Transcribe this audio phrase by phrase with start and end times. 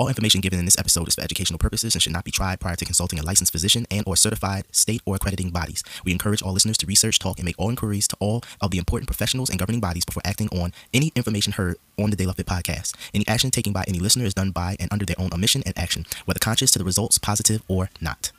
[0.00, 2.58] All information given in this episode is for educational purposes and should not be tried
[2.58, 5.84] prior to consulting a licensed physician and or certified state or accrediting bodies.
[6.06, 8.78] We encourage all listeners to research, talk, and make all inquiries to all of the
[8.78, 12.32] important professionals and governing bodies before acting on any information heard on the De La
[12.32, 12.94] Fit podcast.
[13.12, 15.76] Any action taken by any listener is done by and under their own omission and
[15.76, 18.32] action, whether conscious to the results positive or not.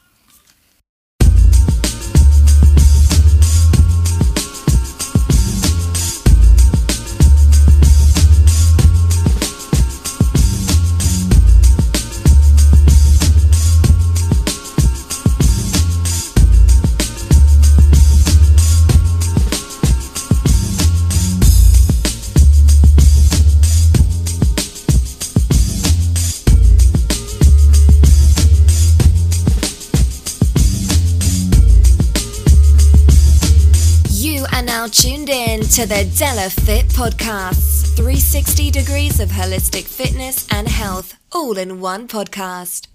[35.61, 41.55] In to the De La Fit Podcasts 360 degrees of holistic fitness and health, all
[41.55, 42.87] in one podcast.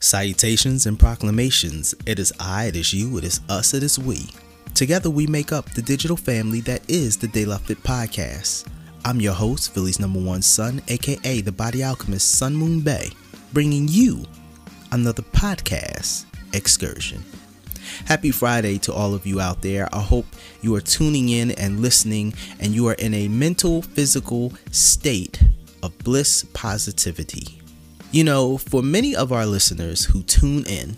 [0.00, 1.94] Salutations and proclamations.
[2.06, 4.30] It is I, it is you, it is us, it is we.
[4.74, 8.66] Together we make up the digital family that is the De La Fit Podcast.
[9.04, 13.12] I'm your host, Philly's number one son, aka the body alchemist Sun Moon Bay,
[13.52, 14.24] bringing you
[14.90, 17.22] another podcast excursion.
[18.06, 19.88] Happy Friday to all of you out there.
[19.94, 20.26] I hope
[20.62, 25.42] you are tuning in and listening, and you are in a mental, physical state
[25.82, 27.60] of bliss positivity.
[28.10, 30.96] You know, for many of our listeners who tune in,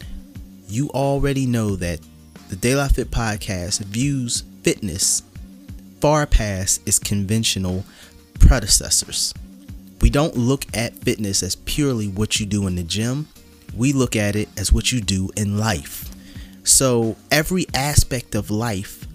[0.69, 2.01] you already know that
[2.49, 5.23] the De La Fit podcast views fitness
[6.01, 7.85] far past its conventional
[8.39, 9.35] predecessors.
[10.01, 13.29] We don't look at fitness as purely what you do in the gym,
[13.77, 16.10] we look at it as what you do in life.
[16.81, 19.07] So every aspect of life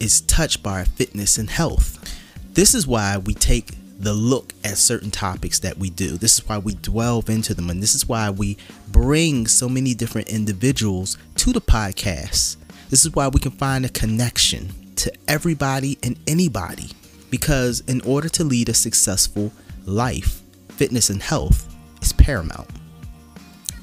[0.00, 2.12] is touched by our fitness and health.
[2.54, 6.16] This is why we take the look at certain topics that we do.
[6.16, 7.70] This is why we delve into them.
[7.70, 8.56] And this is why we
[8.88, 12.56] bring so many different individuals to the podcast.
[12.90, 16.90] This is why we can find a connection to everybody and anybody.
[17.30, 19.52] Because in order to lead a successful
[19.84, 21.72] life, fitness and health
[22.02, 22.70] is paramount.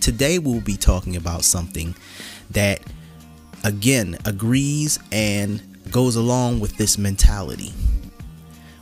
[0.02, 1.96] Today we'll be talking about something
[2.50, 2.82] that
[3.64, 5.62] again agrees and
[5.92, 7.74] goes along with this mentality.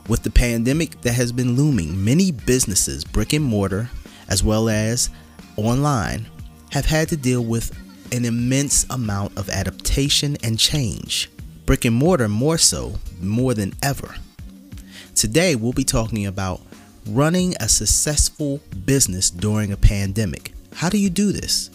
[0.08, 3.90] With the pandemic that has been looming, many businesses, brick and mortar,
[4.28, 5.10] as well as
[5.56, 6.26] online,
[6.70, 7.76] have had to deal with
[8.12, 11.30] an immense amount of adaptation and change.
[11.66, 14.14] Brick and mortar more so, more than ever.
[15.14, 16.60] Today, we'll be talking about
[17.06, 20.52] running a successful business during a pandemic.
[20.74, 21.70] How do you do this?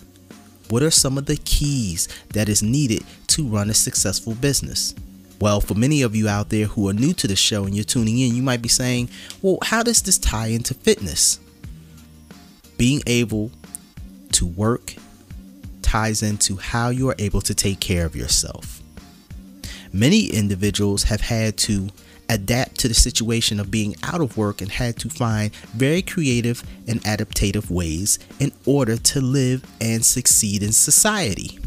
[0.69, 4.95] What are some of the keys that is needed to run a successful business?
[5.39, 7.83] Well, for many of you out there who are new to the show and you're
[7.83, 9.09] tuning in, you might be saying,
[9.41, 11.39] well, how does this tie into fitness?
[12.77, 13.51] Being able
[14.31, 14.95] to work
[15.81, 18.81] ties into how you are able to take care of yourself.
[19.93, 21.89] Many individuals have had to
[22.29, 26.63] adapt to the situation of being out of work and had to find very creative
[26.87, 31.59] and adaptative ways in order to live and succeed in society.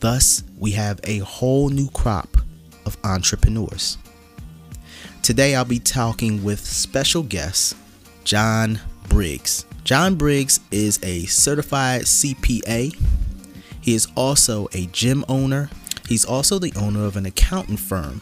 [0.00, 2.36] Thus, we have a whole new crop
[2.84, 3.98] of entrepreneurs.
[5.22, 7.76] Today, I'll be talking with special guest
[8.24, 9.64] John Briggs.
[9.84, 12.94] John Briggs is a certified CPA.
[13.80, 15.70] He is also a gym owner.
[16.08, 18.20] He's also the owner of an accounting firm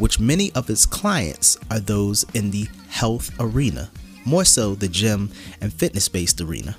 [0.00, 3.90] which many of its clients are those in the health arena,
[4.24, 5.30] more so the gym
[5.60, 6.74] and fitness based arena.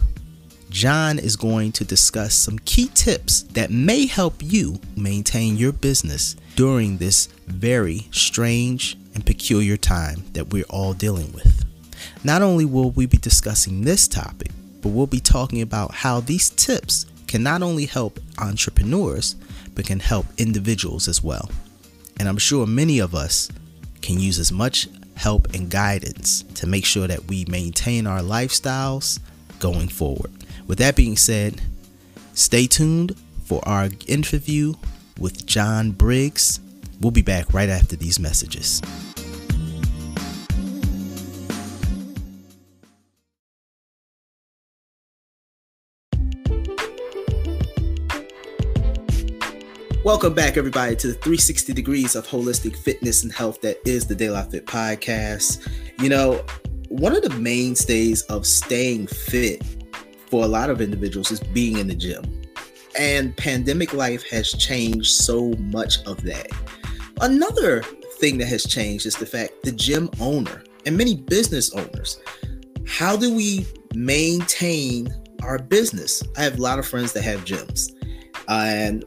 [0.70, 6.36] John is going to discuss some key tips that may help you maintain your business
[6.56, 11.66] during this very strange and peculiar time that we're all dealing with.
[12.24, 14.52] Not only will we be discussing this topic,
[14.82, 19.36] but we'll be talking about how these tips can not only help entrepreneurs,
[19.76, 21.50] but can help individuals as well.
[22.22, 23.50] And I'm sure many of us
[24.04, 29.20] can use as much help and guidance to make sure that we maintain our lifestyles
[29.58, 30.30] going forward.
[30.68, 31.64] With that being said,
[32.36, 33.16] stay tuned
[33.46, 34.76] for our interview
[35.20, 36.60] with John Briggs.
[37.00, 38.84] We'll be back right after these messages.
[50.04, 54.30] Welcome back, everybody, to the 360 degrees of holistic fitness and health that is the
[54.30, 55.70] La Fit podcast.
[56.02, 56.44] You know,
[56.90, 59.64] one of the mainstays of staying fit
[60.26, 62.24] for a lot of individuals is being in the gym.
[62.98, 66.48] And pandemic life has changed so much of that.
[67.22, 67.84] Another
[68.18, 72.20] thing that has changed is the fact the gym owner and many business owners,
[72.88, 75.14] how do we maintain
[75.44, 76.24] our business.
[76.38, 77.92] I have a lot of friends that have gyms.
[78.48, 79.06] Uh, and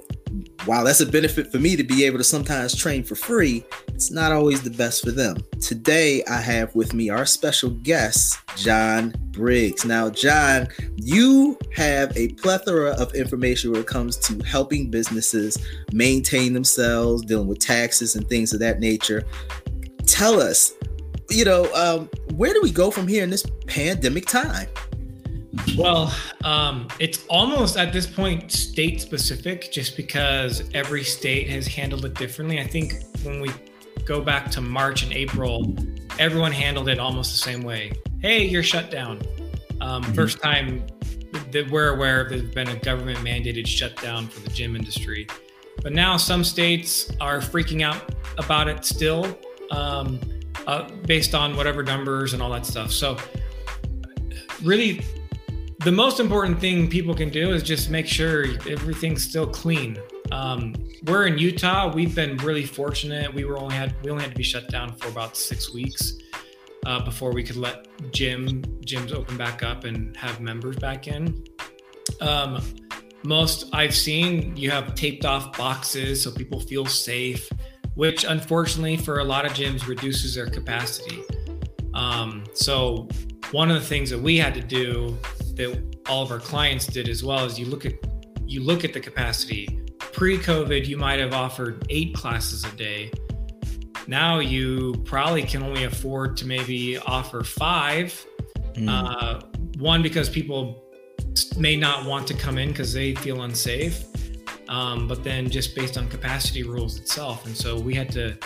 [0.66, 4.10] while that's a benefit for me to be able to sometimes train for free, it's
[4.10, 5.36] not always the best for them.
[5.60, 9.84] Today, I have with me our special guest, John Briggs.
[9.84, 15.58] Now, John, you have a plethora of information when it comes to helping businesses
[15.92, 19.24] maintain themselves, dealing with taxes and things of that nature.
[20.06, 20.72] Tell us,
[21.30, 24.68] you know, um, where do we go from here in this pandemic time?
[25.76, 26.14] Well,
[26.44, 32.14] um, it's almost at this point state specific just because every state has handled it
[32.14, 32.60] differently.
[32.60, 33.50] I think when we
[34.04, 35.74] go back to March and April,
[36.18, 37.92] everyone handled it almost the same way.
[38.20, 39.22] Hey, you're shut down.
[39.80, 40.12] Um, mm-hmm.
[40.12, 40.86] First time
[41.50, 45.26] that we're aware of, there's been a government mandated shutdown for the gym industry.
[45.82, 49.38] But now some states are freaking out about it still,
[49.70, 50.20] um,
[50.66, 52.92] uh, based on whatever numbers and all that stuff.
[52.92, 53.18] So,
[54.62, 55.04] really,
[55.84, 59.98] the most important thing people can do is just make sure everything's still clean.
[60.32, 61.92] Um, we're in Utah.
[61.92, 63.32] We've been really fortunate.
[63.32, 66.14] We were only had we only had to be shut down for about six weeks
[66.86, 71.44] uh, before we could let gym gyms open back up and have members back in.
[72.22, 72.62] Um,
[73.22, 77.46] most I've seen, you have taped off boxes so people feel safe,
[77.94, 81.22] which unfortunately for a lot of gyms reduces their capacity.
[81.92, 83.06] Um, so
[83.52, 85.16] one of the things that we had to do
[85.54, 87.94] that all of our clients did as well is you look at
[88.46, 89.80] you look at the capacity.
[89.98, 93.10] Pre-COVID, you might have offered eight classes a day.
[94.06, 98.24] Now you probably can only afford to maybe offer five.
[98.74, 98.88] Mm.
[98.88, 99.40] Uh,
[99.78, 100.84] one because people
[101.56, 104.04] may not want to come in because they feel unsafe,
[104.68, 107.46] um, but then just based on capacity rules itself.
[107.46, 108.36] And so we had to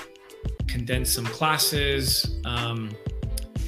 [0.66, 2.38] condense some classes.
[2.44, 2.90] Um,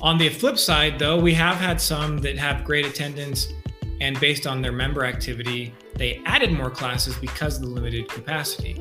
[0.02, 3.52] on the flip side, though, we have had some that have great attendance,
[4.00, 8.80] and based on their member activity, they added more classes because of the limited capacity.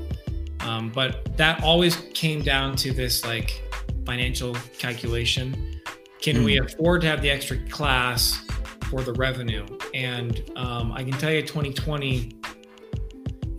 [0.62, 3.62] Um, but that always came down to this like
[4.06, 5.81] financial calculation.
[6.21, 6.45] Can mm.
[6.45, 6.66] we hmm.
[6.66, 8.45] afford to have the extra class
[8.89, 9.65] for the revenue?
[9.94, 12.36] And um, I can tell you, 2020,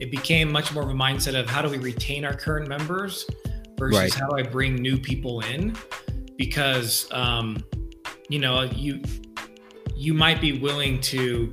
[0.00, 3.26] it became much more of a mindset of how do we retain our current members
[3.78, 4.14] versus right.
[4.14, 5.76] how do I bring new people in?
[6.40, 7.62] Because um,
[8.30, 9.02] you know you
[9.94, 11.52] you might be willing to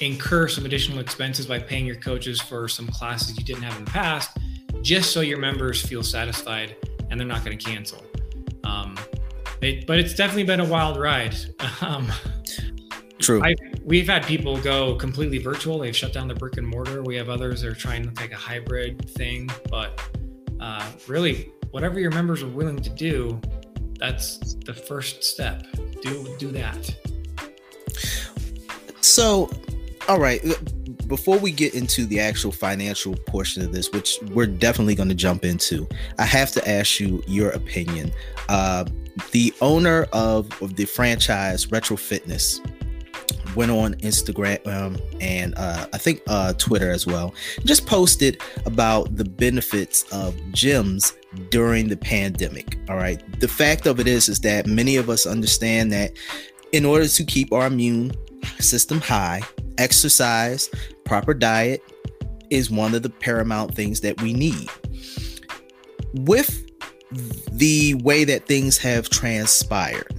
[0.00, 3.84] incur some additional expenses by paying your coaches for some classes you didn't have in
[3.84, 4.38] the past,
[4.80, 6.74] just so your members feel satisfied
[7.10, 8.02] and they're not going to cancel.
[8.64, 8.96] Um,
[9.60, 11.36] it, but it's definitely been a wild ride.
[11.82, 12.10] Um,
[13.18, 13.42] True.
[13.42, 15.78] I, we've had people go completely virtual.
[15.78, 17.02] They've shut down the brick and mortar.
[17.02, 19.48] We have others that are trying to take a hybrid thing.
[19.70, 20.00] But
[20.60, 23.40] uh, really, whatever your members are willing to do,
[23.98, 25.66] that's the first step.
[26.02, 26.94] Do do that.
[29.00, 29.50] So,
[30.08, 30.42] all right.
[31.06, 35.14] Before we get into the actual financial portion of this, which we're definitely going to
[35.14, 35.88] jump into,
[36.18, 38.12] I have to ask you your opinion.
[38.48, 38.84] Uh,
[39.30, 42.60] the owner of, of the franchise Retro Fitness
[43.56, 47.34] went on Instagram um, and uh, I think uh, Twitter as well.
[47.64, 51.16] Just posted about the benefits of gyms
[51.50, 52.78] during the pandemic.
[52.88, 53.20] All right.
[53.40, 56.12] The fact of it is, is that many of us understand that
[56.72, 58.12] in order to keep our immune
[58.60, 59.42] system high,
[59.78, 60.70] exercise,
[61.04, 61.82] proper diet
[62.50, 64.68] is one of the paramount things that we need.
[66.14, 66.64] With
[67.52, 70.14] the way that things have transpired,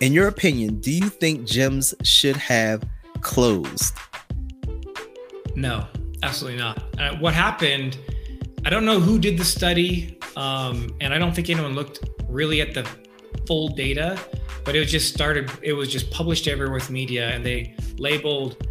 [0.00, 2.82] in your opinion, do you think gyms should have
[3.20, 3.94] closed?
[5.54, 5.86] No,
[6.22, 6.82] absolutely not.
[6.98, 7.98] Uh, what happened?
[8.64, 12.60] I don't know who did the study, um, and I don't think anyone looked really
[12.60, 12.88] at the
[13.46, 14.18] full data,
[14.64, 15.50] but it was just started.
[15.62, 18.66] It was just published everywhere with media, and they labeled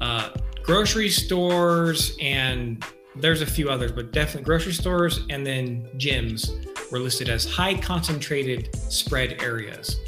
[0.00, 0.30] uh,
[0.62, 6.50] grocery stores and there's a few others, but definitely grocery stores and then gyms
[6.90, 10.00] were listed as high concentrated spread areas.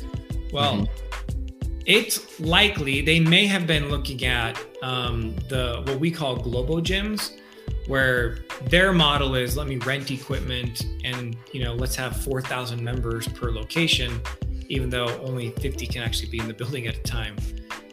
[0.52, 1.82] Well, mm-hmm.
[1.86, 7.38] it's likely they may have been looking at um, the what we call global gyms,
[7.86, 13.28] where their model is let me rent equipment and you know let's have 4,000 members
[13.28, 14.20] per location,
[14.68, 17.36] even though only 50 can actually be in the building at a time.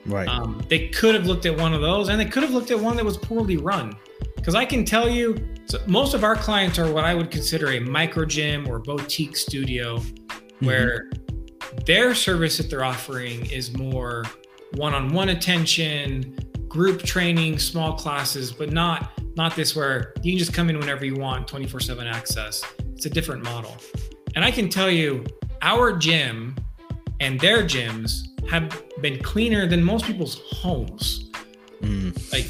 [0.05, 0.27] Right.
[0.27, 2.79] Um, they could have looked at one of those, and they could have looked at
[2.79, 3.95] one that was poorly run.
[4.35, 5.35] Because I can tell you,
[5.65, 9.35] so most of our clients are what I would consider a micro gym or boutique
[9.35, 10.65] studio, mm-hmm.
[10.65, 11.09] where
[11.85, 14.25] their service that they're offering is more
[14.73, 20.69] one-on-one attention, group training, small classes, but not not this where you can just come
[20.69, 22.63] in whenever you want, 24/7 access.
[22.93, 23.75] It's a different model.
[24.35, 25.25] And I can tell you
[25.61, 26.55] our gym
[27.19, 31.29] and their gyms have been cleaner than most people's homes.
[31.81, 32.31] Mm.
[32.31, 32.47] Like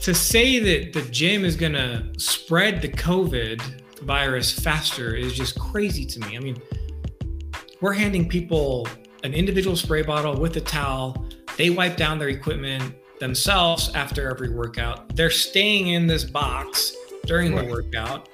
[0.00, 3.60] to say that the gym is going to spread the COVID
[4.02, 6.36] virus faster is just crazy to me.
[6.36, 6.56] I mean,
[7.80, 8.86] we're handing people
[9.22, 11.26] an individual spray bottle with a towel.
[11.56, 15.14] They wipe down their equipment themselves after every workout.
[15.16, 16.94] They're staying in this box
[17.26, 17.66] during right.
[17.66, 18.28] the workout.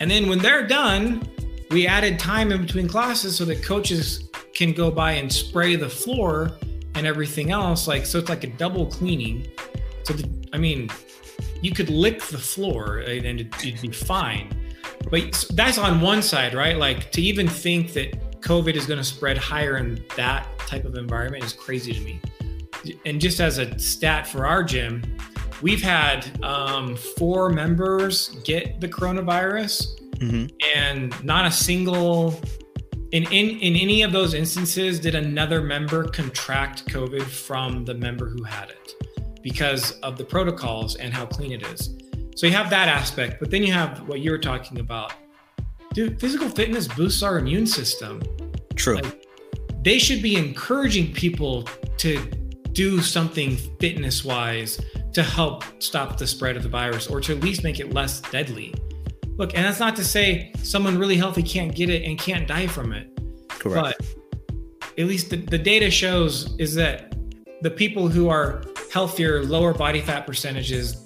[0.00, 1.28] And then when they're done,
[1.70, 5.88] we added time in between classes so that coaches can go by and spray the
[5.88, 6.52] floor
[6.94, 7.86] and everything else.
[7.86, 9.46] Like, so it's like a double cleaning.
[10.04, 10.88] So, the, I mean,
[11.60, 14.48] you could lick the floor and it'd be fine.
[15.10, 16.76] But that's on one side, right?
[16.76, 20.96] Like, to even think that COVID is going to spread higher in that type of
[20.96, 22.20] environment is crazy to me.
[23.04, 25.02] And just as a stat for our gym,
[25.62, 30.46] we've had um, four members get the coronavirus, mm-hmm.
[30.74, 32.40] and not a single
[33.12, 38.28] in, in in any of those instances did another member contract COVID from the member
[38.28, 38.94] who had it
[39.42, 41.96] because of the protocols and how clean it is.
[42.34, 45.14] So you have that aspect, but then you have what you were talking about.
[45.96, 48.20] Dude, physical fitness boosts our immune system.
[48.74, 48.96] True.
[48.96, 49.26] Like,
[49.82, 52.22] they should be encouraging people to
[52.72, 54.78] do something fitness wise
[55.14, 58.20] to help stop the spread of the virus or to at least make it less
[58.20, 58.74] deadly.
[59.38, 62.66] Look, and that's not to say someone really healthy can't get it and can't die
[62.66, 63.08] from it.
[63.48, 63.96] Correct.
[63.98, 67.16] But at least the, the data shows is that
[67.62, 68.62] the people who are
[68.92, 71.02] healthier, lower body fat percentages,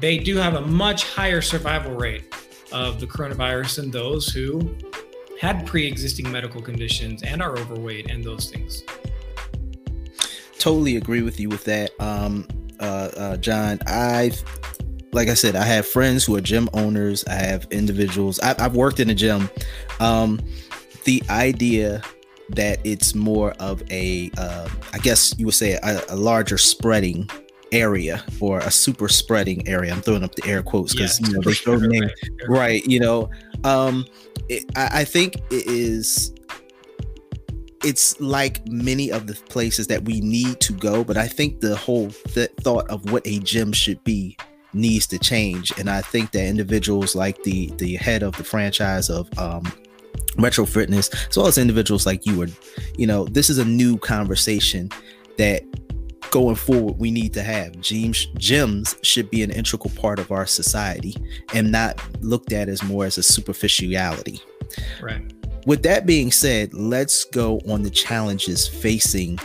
[0.00, 2.24] they do have a much higher survival rate
[2.72, 4.76] of the coronavirus than those who
[5.40, 8.82] had pre-existing medical conditions and are overweight and those things.
[10.58, 11.90] Totally agree with you with that.
[12.00, 12.48] Um,
[12.80, 13.78] uh, uh, John.
[13.86, 14.32] I,
[15.12, 17.24] like I said, I have friends who are gym owners.
[17.26, 18.38] I have individuals.
[18.40, 19.48] I, have worked in a gym.
[20.00, 20.40] Um,
[21.04, 22.02] the idea
[22.50, 27.28] that it's more of a, uh, I guess you would say, a, a, larger spreading
[27.72, 29.92] area or a super spreading area.
[29.92, 32.48] I'm throwing up the air quotes because yeah, you know they throw name right.
[32.48, 32.86] right.
[32.86, 33.30] You know,
[33.64, 34.06] um,
[34.48, 36.32] it, I, I think it is
[37.84, 41.76] it's like many of the places that we need to go, but I think the
[41.76, 44.36] whole th- thought of what a gym should be
[44.72, 45.72] needs to change.
[45.78, 49.70] And I think that individuals like the the head of the franchise of um,
[50.36, 52.48] Retro Fitness, as well as individuals like you, are,
[52.96, 54.90] you know, this is a new conversation
[55.38, 55.62] that
[56.30, 57.72] going forward we need to have.
[57.72, 61.14] Gyms, gyms should be an integral part of our society
[61.54, 64.40] and not looked at as more as a superficiality.
[65.02, 65.32] Right
[65.66, 69.38] with that being said, let's go on the challenges facing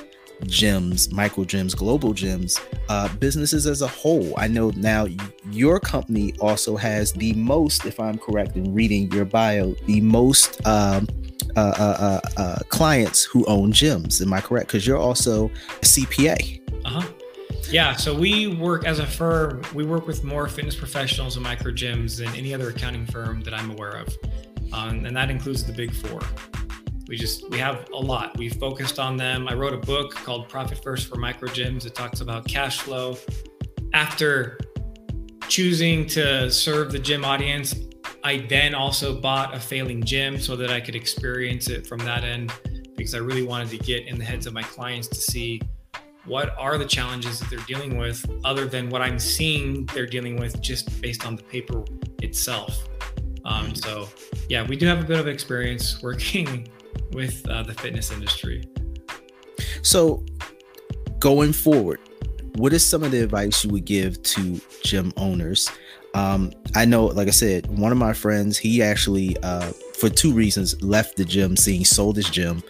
[0.43, 2.59] gyms, micro gyms, global gyms,
[2.89, 4.33] uh, businesses as a whole.
[4.37, 5.07] I know now
[5.51, 10.65] your company also has the most, if I'm correct in reading your bio, the most
[10.65, 11.07] um,
[11.57, 14.21] uh, uh, uh, uh clients who own gyms.
[14.21, 14.67] Am I correct?
[14.67, 16.60] Because you're also a CPA.
[16.91, 17.11] Uh huh.
[17.69, 21.71] Yeah, so we work as a firm, we work with more fitness professionals and micro
[21.71, 24.09] gyms than any other accounting firm that I'm aware of
[24.73, 26.21] um, and that includes the big four.
[27.07, 28.37] We just we have a lot.
[28.37, 29.47] We focused on them.
[29.47, 31.85] I wrote a book called Profit First for Micro Gyms.
[31.85, 33.17] It talks about cash flow.
[33.93, 34.59] After
[35.49, 37.75] choosing to serve the gym audience,
[38.23, 42.23] I then also bought a failing gym so that I could experience it from that
[42.23, 42.53] end
[42.95, 45.59] because I really wanted to get in the heads of my clients to see
[46.25, 50.37] what are the challenges that they're dealing with other than what I'm seeing they're dealing
[50.37, 51.83] with just based on the paper
[52.21, 52.87] itself.
[53.43, 54.07] Um, so,
[54.49, 56.67] yeah, we do have a bit of experience working
[57.11, 58.63] with uh, the fitness industry.
[59.81, 60.23] So,
[61.19, 61.99] going forward,
[62.55, 65.69] what is some of the advice you would give to gym owners?
[66.13, 70.33] Um, I know, like I said, one of my friends, he actually, uh, for two
[70.33, 72.63] reasons, left the gym, seeing sold his gym.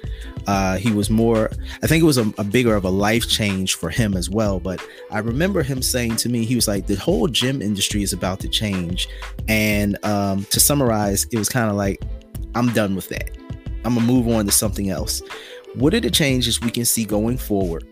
[0.47, 1.50] Uh, he was more,
[1.81, 4.59] I think it was a, a, bigger of a life change for him as well.
[4.59, 8.11] But I remember him saying to me, he was like, the whole gym industry is
[8.11, 9.07] about to change.
[9.47, 12.01] And um, to summarize, it was kind of like,
[12.53, 13.31] I'm done with that.
[13.85, 15.21] I'm gonna move on to something else.
[15.75, 17.88] What are the changes we can see going forward?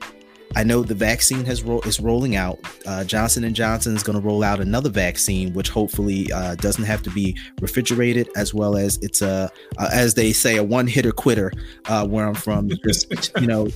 [0.55, 2.59] I know the vaccine has ro- is rolling out.
[2.85, 6.85] Uh, Johnson and Johnson is going to roll out another vaccine, which hopefully uh, doesn't
[6.85, 10.87] have to be refrigerated, as well as it's a, uh, as they say, a one
[10.87, 11.51] hitter quitter.
[11.85, 13.67] Uh, where I'm from, just you know,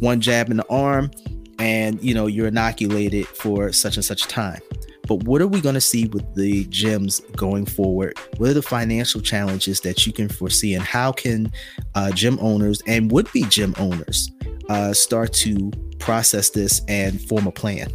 [0.00, 1.10] one jab in the arm,
[1.58, 4.60] and you know you're inoculated for such and such time.
[5.06, 8.18] But what are we going to see with the gyms going forward?
[8.36, 11.50] What are the financial challenges that you can foresee, and how can
[11.94, 14.30] uh, gym owners and would be gym owners
[14.68, 17.92] uh, start to process this and form a plan?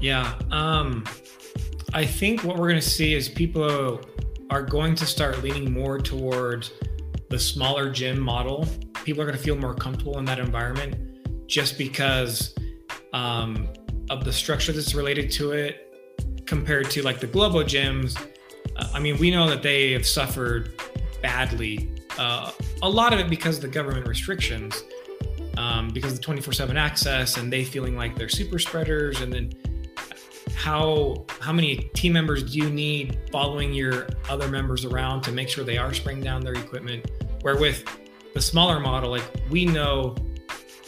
[0.00, 0.34] Yeah.
[0.50, 1.04] Um,
[1.92, 4.00] I think what we're going to see is people
[4.50, 6.72] are going to start leaning more towards
[7.30, 8.68] the smaller gym model.
[9.04, 10.96] People are going to feel more comfortable in that environment.
[11.46, 12.54] just because
[13.12, 13.68] um,
[14.10, 15.80] of the structure that's related to it
[16.46, 18.20] compared to like the global gyms.
[18.92, 20.80] I mean, we know that they have suffered
[21.22, 21.90] badly.
[22.18, 22.50] Uh,
[22.82, 24.82] a lot of it because of the government restrictions,
[25.56, 29.20] um, because the 24 7 access and they feeling like they're super spreaders.
[29.20, 29.52] And then
[30.54, 35.48] how how many team members do you need following your other members around to make
[35.48, 37.10] sure they are spraying down their equipment?
[37.42, 37.84] Where with
[38.34, 40.16] the smaller model, like we know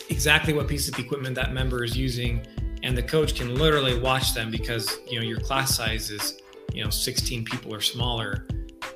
[0.09, 2.47] exactly what piece of equipment that member is using
[2.83, 6.41] and the coach can literally watch them because you know your class size is
[6.73, 8.47] you know 16 people or smaller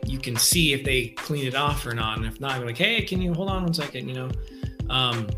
[0.07, 2.79] you can see if they clean it off or not and if not you're like
[2.79, 4.31] hey can you hold on one second you know
[4.91, 5.29] um,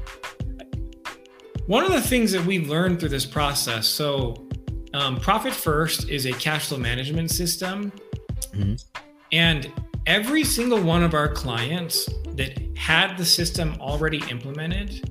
[1.66, 4.48] one of the things that we've learned through this process so
[4.94, 7.92] um, profit first is a cash flow management system
[8.54, 8.74] mm-hmm.
[9.30, 9.72] and
[10.06, 15.08] every single one of our clients that had the system already implemented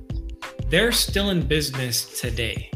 [0.68, 2.70] they're still in business today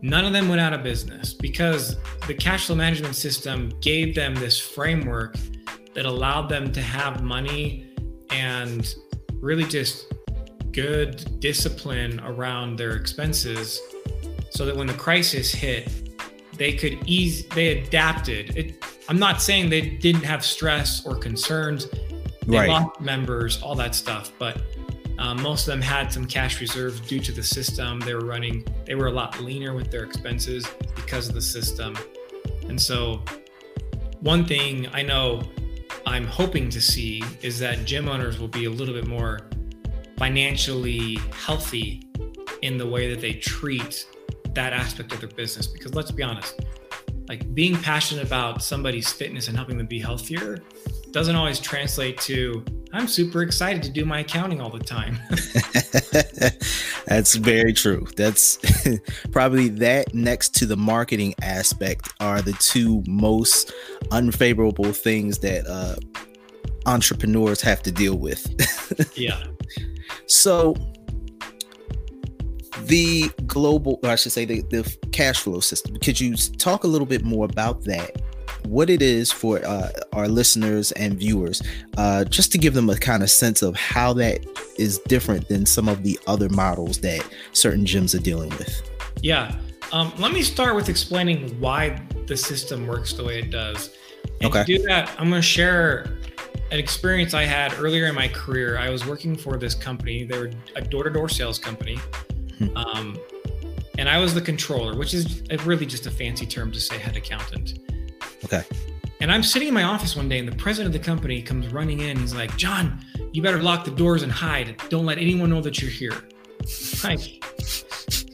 [0.00, 4.34] none of them went out of business because the cash flow management system gave them
[4.36, 5.36] this framework
[5.94, 7.94] that allowed them to have money
[8.30, 8.94] and
[9.40, 10.12] really just
[10.76, 13.80] good discipline around their expenses
[14.50, 15.90] so that when the crisis hit
[16.58, 21.88] they could ease they adapted it, i'm not saying they didn't have stress or concerns
[22.46, 22.68] they right.
[22.68, 24.60] lost members all that stuff but
[25.18, 28.00] um, most of them had some cash reserves due to the system.
[28.00, 31.96] They were running, they were a lot leaner with their expenses because of the system.
[32.68, 33.22] And so,
[34.20, 35.42] one thing I know
[36.04, 39.40] I'm hoping to see is that gym owners will be a little bit more
[40.16, 42.08] financially healthy
[42.62, 44.06] in the way that they treat
[44.54, 45.66] that aspect of their business.
[45.66, 46.60] Because let's be honest,
[47.28, 50.62] like being passionate about somebody's fitness and helping them be healthier
[51.10, 55.18] doesn't always translate to I'm super excited to do my accounting all the time.
[57.06, 58.06] That's very true.
[58.16, 58.58] That's
[59.32, 63.72] probably that next to the marketing aspect are the two most
[64.12, 65.96] unfavorable things that uh,
[66.86, 68.46] entrepreneurs have to deal with.
[69.18, 69.42] yeah.
[70.26, 70.74] So
[72.82, 76.86] the global, or I should say the, the cash flow system, could you talk a
[76.86, 78.22] little bit more about that
[78.68, 81.62] what it is for uh, our listeners and viewers,
[81.96, 84.44] uh, just to give them a kind of sense of how that
[84.78, 88.82] is different than some of the other models that certain gyms are dealing with.
[89.22, 89.56] Yeah.
[89.92, 93.96] Um, let me start with explaining why the system works the way it does.
[94.40, 94.64] And okay.
[94.64, 96.18] to do that, I'm going to share
[96.70, 98.78] an experience I had earlier in my career.
[98.78, 100.24] I was working for this company.
[100.24, 101.98] They were a door-to-door sales company.
[102.58, 102.76] Hmm.
[102.76, 103.18] Um,
[103.98, 107.16] and I was the controller, which is really just a fancy term to say head
[107.16, 107.78] accountant.
[108.44, 108.64] Okay.
[109.20, 111.72] And I'm sitting in my office one day, and the president of the company comes
[111.72, 112.18] running in.
[112.18, 113.00] He's like, "John,
[113.32, 114.76] you better lock the doors and hide.
[114.90, 116.24] Don't let anyone know that you're here."
[117.02, 117.42] Like,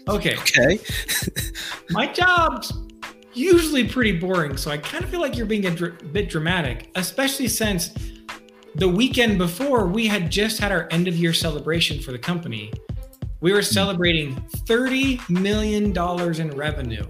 [0.08, 0.36] okay.
[0.38, 0.80] Okay.
[1.90, 2.72] my job's
[3.32, 6.90] usually pretty boring, so I kind of feel like you're being a dr- bit dramatic,
[6.96, 7.94] especially since
[8.74, 12.72] the weekend before we had just had our end of year celebration for the company.
[13.40, 15.96] We were celebrating $30 million
[16.40, 17.04] in revenue,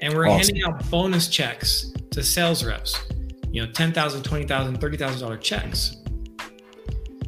[0.00, 0.54] and we're awesome.
[0.54, 2.98] handing out bonus checks to sales reps,
[3.50, 5.96] you know, $10,000, $20,000, $30,000 checks.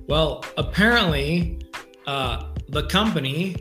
[0.07, 1.59] Well, apparently,
[2.07, 3.57] uh, the company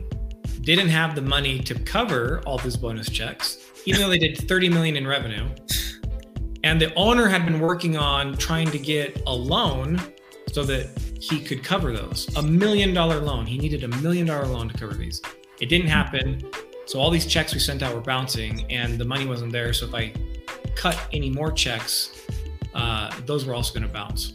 [0.60, 4.68] didn't have the money to cover all those bonus checks, even though they did 30
[4.68, 5.48] million in revenue.
[6.66, 10.02] And the owner had been working on trying to get a loan
[10.50, 10.88] so that
[11.20, 12.28] he could cover those.
[12.34, 13.46] A million dollar loan.
[13.46, 15.22] He needed a million dollar loan to cover these.
[15.60, 16.42] It didn't happen.
[16.86, 19.72] So all these checks we sent out were bouncing and the money wasn't there.
[19.72, 20.12] So if I
[20.74, 22.26] cut any more checks,
[22.74, 24.32] uh, those were also going to bounce.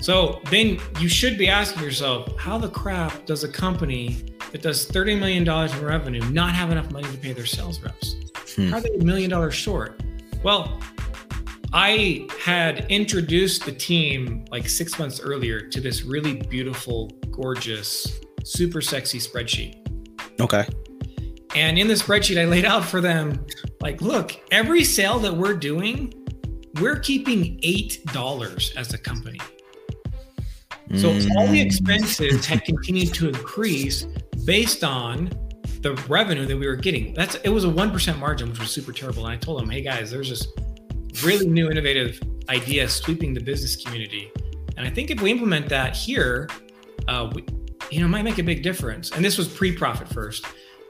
[0.00, 4.90] So then you should be asking yourself, how the crap does a company that does
[4.90, 8.16] $30 million in revenue not have enough money to pay their sales reps?
[8.56, 8.70] Hmm.
[8.70, 10.02] How are they a million dollars short?
[10.42, 10.80] Well,
[11.72, 18.80] I had introduced the team like six months earlier to this really beautiful, gorgeous, super
[18.80, 19.74] sexy spreadsheet.
[20.40, 20.66] Okay.
[21.54, 23.44] And in the spreadsheet, I laid out for them
[23.80, 26.12] like, look, every sale that we're doing,
[26.80, 29.40] we're keeping $8 as a company.
[30.94, 31.36] So mm.
[31.36, 34.06] all the expenses had continued to increase
[34.46, 35.30] based on
[35.80, 37.12] the revenue that we were getting.
[37.12, 39.26] That's it was a 1% margin, which was super terrible.
[39.26, 40.46] And I told them, hey guys, there's this
[41.24, 44.30] really new innovative idea sweeping the business community.
[44.76, 46.48] And I think if we implement that here,
[47.08, 47.44] uh, we,
[47.90, 49.10] you know, it might make a big difference.
[49.12, 50.44] And this was pre-profit first.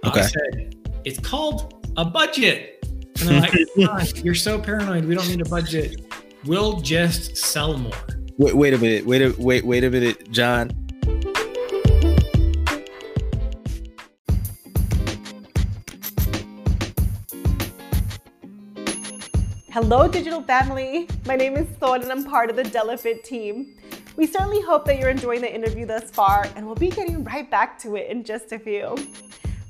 [0.05, 0.21] Okay.
[0.21, 2.85] I said, it's called a budget.
[3.21, 5.05] And they're like, you're so paranoid.
[5.05, 6.03] We don't need a budget.
[6.45, 7.93] We'll just sell more.
[8.37, 9.05] Wait, wait a minute.
[9.05, 10.71] Wait a wait, wait a minute, John.
[19.81, 21.07] Hello, digital family.
[21.25, 23.77] My name is Thorn and I'm part of the Delafit team.
[24.17, 27.49] We certainly hope that you're enjoying the interview thus far, and we'll be getting right
[27.49, 28.97] back to it in just a few.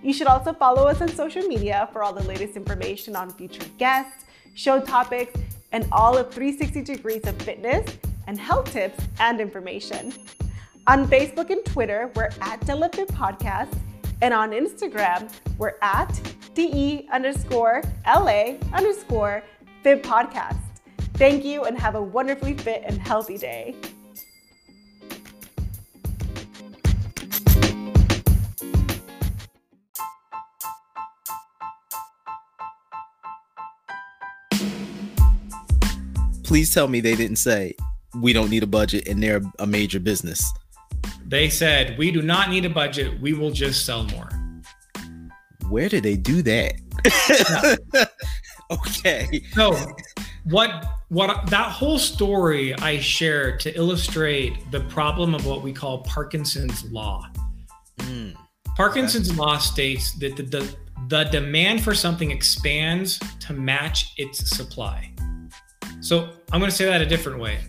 [0.04, 3.64] You should also follow us on social media for all the latest information on future
[3.78, 5.32] guests, show topics,
[5.72, 7.86] and all of 360 degrees of fitness
[8.28, 10.14] and health tips and information.
[10.88, 13.78] On Facebook and Twitter, we're at Delafit Podcast,
[14.22, 16.20] and on Instagram, we're at
[16.54, 19.44] DE underscore LA underscore
[19.84, 20.60] Fit Podcast.
[21.16, 23.76] Thank you and have a wonderfully fit and healthy day.
[36.44, 37.76] Please tell me they didn't say
[38.16, 40.52] we don't need a budget and they're a major business.
[41.26, 43.20] They said, we do not need a budget.
[43.22, 44.30] We will just sell more.
[45.70, 48.10] Where did they do that?
[48.72, 49.42] okay.
[49.54, 49.78] So
[50.44, 56.00] what what that whole story I share to illustrate the problem of what we call
[56.00, 57.28] Parkinson's law.
[57.98, 58.36] Mm.
[58.76, 59.40] Parkinson's okay.
[59.40, 60.76] law states that the, the
[61.08, 65.14] the demand for something expands to match its supply.
[66.00, 67.60] So I'm going to say that a different way.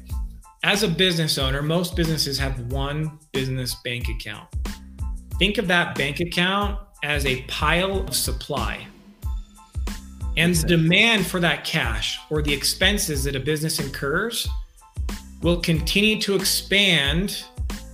[0.64, 4.48] As a business owner, most businesses have one business bank account.
[5.37, 8.87] Think of that bank account as a pile of supply.
[10.37, 14.48] And the demand for that cash or the expenses that a business incurs
[15.42, 17.44] will continue to expand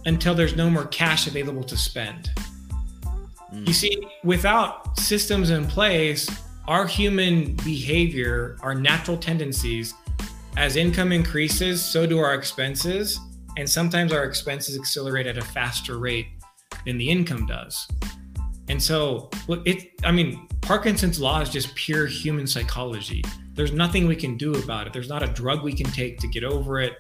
[0.05, 2.31] until there's no more cash available to spend.
[3.51, 3.67] Mm.
[3.67, 6.29] You see, without systems in place,
[6.67, 9.95] our human behavior, our natural tendencies,
[10.59, 13.19] as income increases, so do our expenses.
[13.57, 16.27] And sometimes our expenses accelerate at a faster rate
[16.85, 17.87] than the income does.
[18.69, 23.23] And so, it, I mean, Parkinson's law is just pure human psychology.
[23.53, 24.93] There's nothing we can do about it.
[24.93, 26.95] There's not a drug we can take to get over it.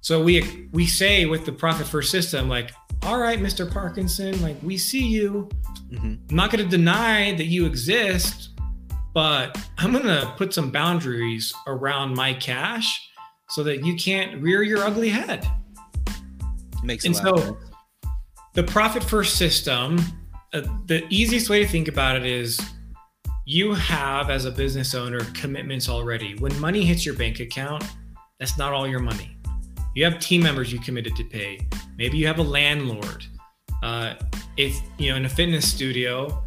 [0.00, 2.70] So we we say with the profit first system, like,
[3.02, 3.70] all right, Mr.
[3.70, 5.48] Parkinson, like we see you.
[5.90, 6.14] Mm-hmm.
[6.30, 8.50] I'm not going to deny that you exist,
[9.14, 13.00] but I'm going to put some boundaries around my cash
[13.48, 15.48] so that you can't rear your ugly head.
[16.82, 17.20] Makes sense.
[17.20, 17.56] and so
[18.52, 19.98] the profit first system
[20.52, 22.60] uh, the easiest way to think about it is
[23.46, 27.82] you have as a business owner commitments already when money hits your bank account
[28.38, 29.36] that's not all your money
[29.94, 31.58] you have team members you committed to pay
[31.96, 33.24] maybe you have a landlord
[33.82, 34.14] uh,
[34.56, 36.43] if you know in a fitness studio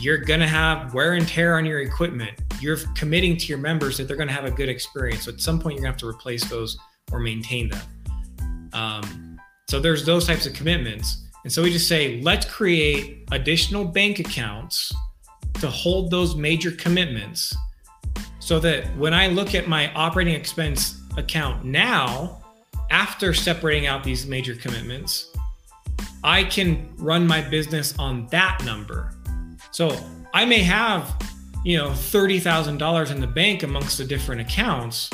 [0.00, 2.32] you're going to have wear and tear on your equipment.
[2.60, 5.24] You're committing to your members that they're going to have a good experience.
[5.24, 6.78] So at some point you're going to have to replace those
[7.12, 8.70] or maintain them.
[8.72, 11.26] Um, so there's those types of commitments.
[11.44, 14.92] And so we just say, let's create additional bank accounts
[15.54, 17.54] to hold those major commitments
[18.38, 22.42] so that when I look at my operating expense account now,
[22.90, 25.30] after separating out these major commitments,
[26.24, 29.14] I can run my business on that number.
[29.80, 29.96] So
[30.34, 31.10] I may have,
[31.64, 35.08] you know, $30,000 in the bank amongst the different accounts,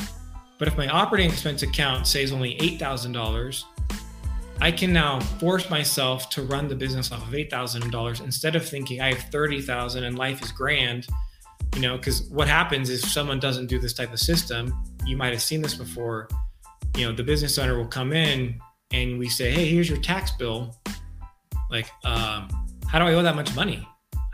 [0.59, 3.63] but if my operating expense account says only $8,000,
[4.59, 8.57] I can now force myself to run the business off of eight thousand dollars instead
[8.57, 11.07] of thinking I have thirty thousand and life is grand.
[11.75, 14.73] You know, because what happens is if someone doesn't do this type of system,
[15.05, 16.27] you might have seen this before.
[16.97, 18.59] You know, the business owner will come in
[18.91, 20.75] and we say, "Hey, here's your tax bill.
[21.69, 22.49] Like, um,
[22.87, 23.87] how do I owe that much money?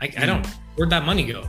[0.04, 0.46] I, I don't.
[0.76, 1.48] Where'd that money go?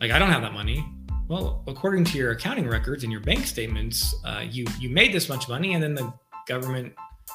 [0.00, 0.86] Like, I don't have that money.
[1.28, 5.28] Well, according to your accounting records and your bank statements, uh, you you made this
[5.28, 6.12] much money, and then the
[6.46, 6.92] government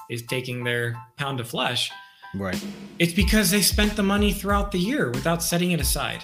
[0.09, 1.91] is taking their pound of flesh.
[2.35, 2.63] Right.
[2.99, 6.23] It's because they spent the money throughout the year without setting it aside.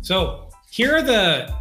[0.00, 1.54] So here are the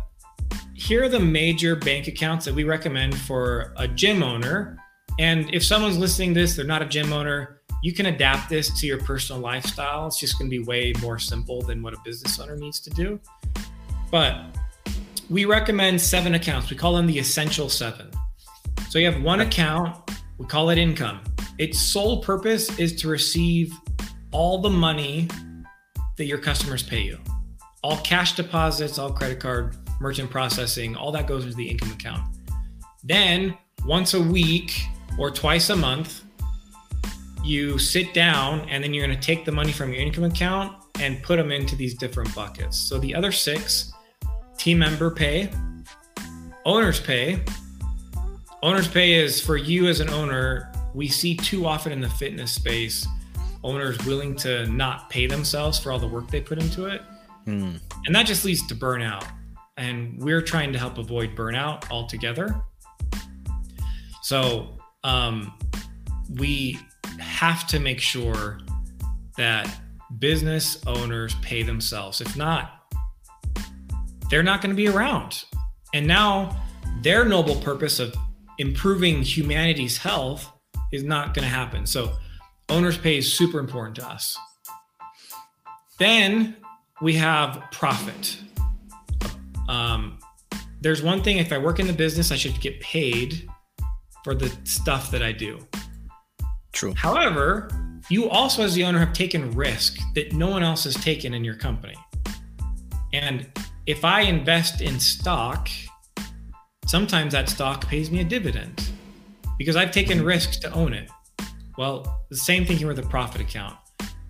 [0.74, 4.78] here are the major bank accounts that we recommend for a gym owner.
[5.20, 8.80] And if someone's listening to this, they're not a gym owner, you can adapt this
[8.80, 10.08] to your personal lifestyle.
[10.08, 12.90] It's just going to be way more simple than what a business owner needs to
[12.90, 13.20] do.
[14.12, 14.46] But
[15.30, 16.70] we recommend seven accounts.
[16.70, 18.10] We call them the essential seven.
[18.90, 19.98] So you have one account,
[20.38, 21.22] we call it income.
[21.58, 23.74] Its sole purpose is to receive
[24.32, 25.28] all the money
[26.18, 27.18] that your customers pay you.
[27.84, 32.22] All cash deposits, all credit card, merchant processing, all that goes into the income account.
[33.04, 34.82] Then, once a week
[35.18, 36.25] or twice a month,
[37.46, 40.76] you sit down and then you're going to take the money from your income account
[41.00, 42.78] and put them into these different buckets.
[42.78, 43.94] So the other six
[44.58, 45.52] team member pay,
[46.66, 47.44] owner's pay.
[48.64, 52.54] Owner's pay is for you as an owner we see too often in the fitness
[52.54, 53.06] space
[53.64, 57.02] owners willing to not pay themselves for all the work they put into it.
[57.46, 57.80] Mm.
[58.06, 59.28] And that just leads to burnout.
[59.78, 62.64] And we're trying to help avoid burnout altogether.
[64.22, 65.54] So um,
[66.36, 66.80] we
[67.20, 68.60] have to make sure
[69.38, 69.70] that
[70.20, 72.22] business owners pay themselves.
[72.22, 72.94] If not,
[74.30, 75.44] they're not going to be around.
[75.94, 76.56] And now
[77.02, 78.16] their noble purpose of
[78.58, 80.52] improving humanity's health
[80.92, 81.86] is not going to happen.
[81.86, 82.14] So
[82.70, 84.38] owners pay is super important to us.
[86.00, 86.56] Then
[87.02, 88.38] we have profit.
[89.68, 90.20] Um,
[90.82, 93.50] there's one thing if I work in the business, I should get paid
[94.24, 95.60] for the stuff that I do.
[96.76, 96.94] True.
[96.98, 97.70] However,
[98.10, 101.44] you also, as the owner, have taken risk that no one else has taken in
[101.44, 101.96] your company.
[103.14, 103.48] And
[103.88, 105.70] if I invest in stock,
[106.86, 108.90] sometimes that stock pays me a dividend
[109.58, 111.10] because I've taken risks to own it.
[111.78, 113.78] Well, the same thing here with a profit account.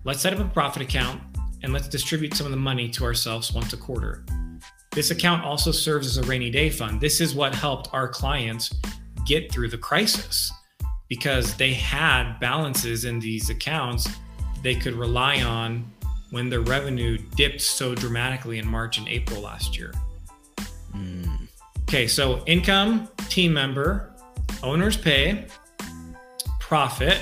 [0.04, 1.20] Let's set up a profit account
[1.64, 4.24] and let's distribute some of the money to ourselves once a quarter.
[4.92, 7.00] This account also serves as a rainy day fund.
[7.00, 8.72] This is what helped our clients
[9.26, 10.52] get through the crisis
[11.08, 14.08] because they had balances in these accounts
[14.62, 15.88] they could rely on
[16.30, 19.92] when their revenue dipped so dramatically in March and April last year.
[20.92, 21.46] Mm.
[21.82, 24.12] Okay, so income, team member,
[24.62, 25.46] owner's pay,
[26.58, 27.18] profit.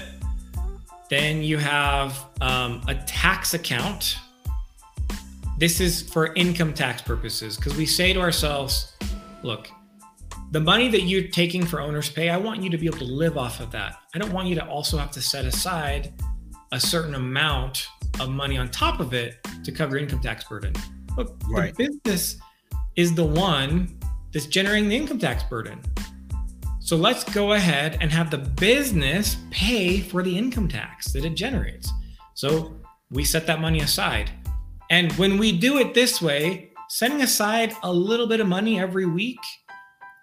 [1.11, 4.17] Then you have um, a tax account.
[5.59, 8.95] This is for income tax purposes because we say to ourselves,
[9.43, 9.69] look,
[10.55, 13.05] the money that you're taking for owner's pay, I want you to be able to
[13.05, 13.97] live off of that.
[14.15, 16.13] I don't want you to also have to set aside
[16.71, 17.89] a certain amount
[18.21, 20.73] of money on top of it to cover income tax burden.
[21.17, 21.75] Look, right.
[21.75, 22.37] the business
[22.95, 23.99] is the one
[24.33, 25.81] that's generating the income tax burden.
[26.79, 31.35] So let's go ahead and have the business pay for the income tax that it
[31.35, 31.91] generates.
[32.35, 32.77] So
[33.11, 34.31] we set that money aside.
[34.89, 39.07] And when we do it this way, setting aside a little bit of money every
[39.07, 39.41] week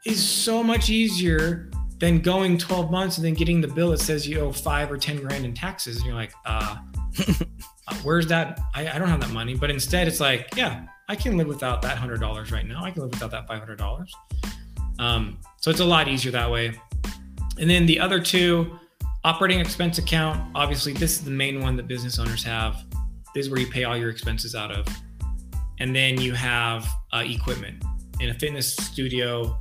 [0.06, 4.28] is so much easier than going 12 months and then getting the bill that says
[4.28, 5.98] you owe five or 10 grand in taxes.
[5.98, 6.78] And you're like, uh,
[7.88, 8.60] uh, where's that?
[8.74, 9.54] I, I, don't have that money.
[9.54, 12.84] But instead, it's like, yeah, I can live without that $100 right now.
[12.84, 14.08] I can live without that $500.
[14.98, 16.74] Um, so it's a lot easier that way.
[17.60, 18.80] And then the other two,
[19.24, 20.52] operating expense account.
[20.56, 22.84] Obviously, this is the main one that business owners have.
[23.36, 24.88] This is where you pay all your expenses out of.
[25.80, 27.84] And then you have uh, equipment.
[28.20, 29.60] In a fitness studio,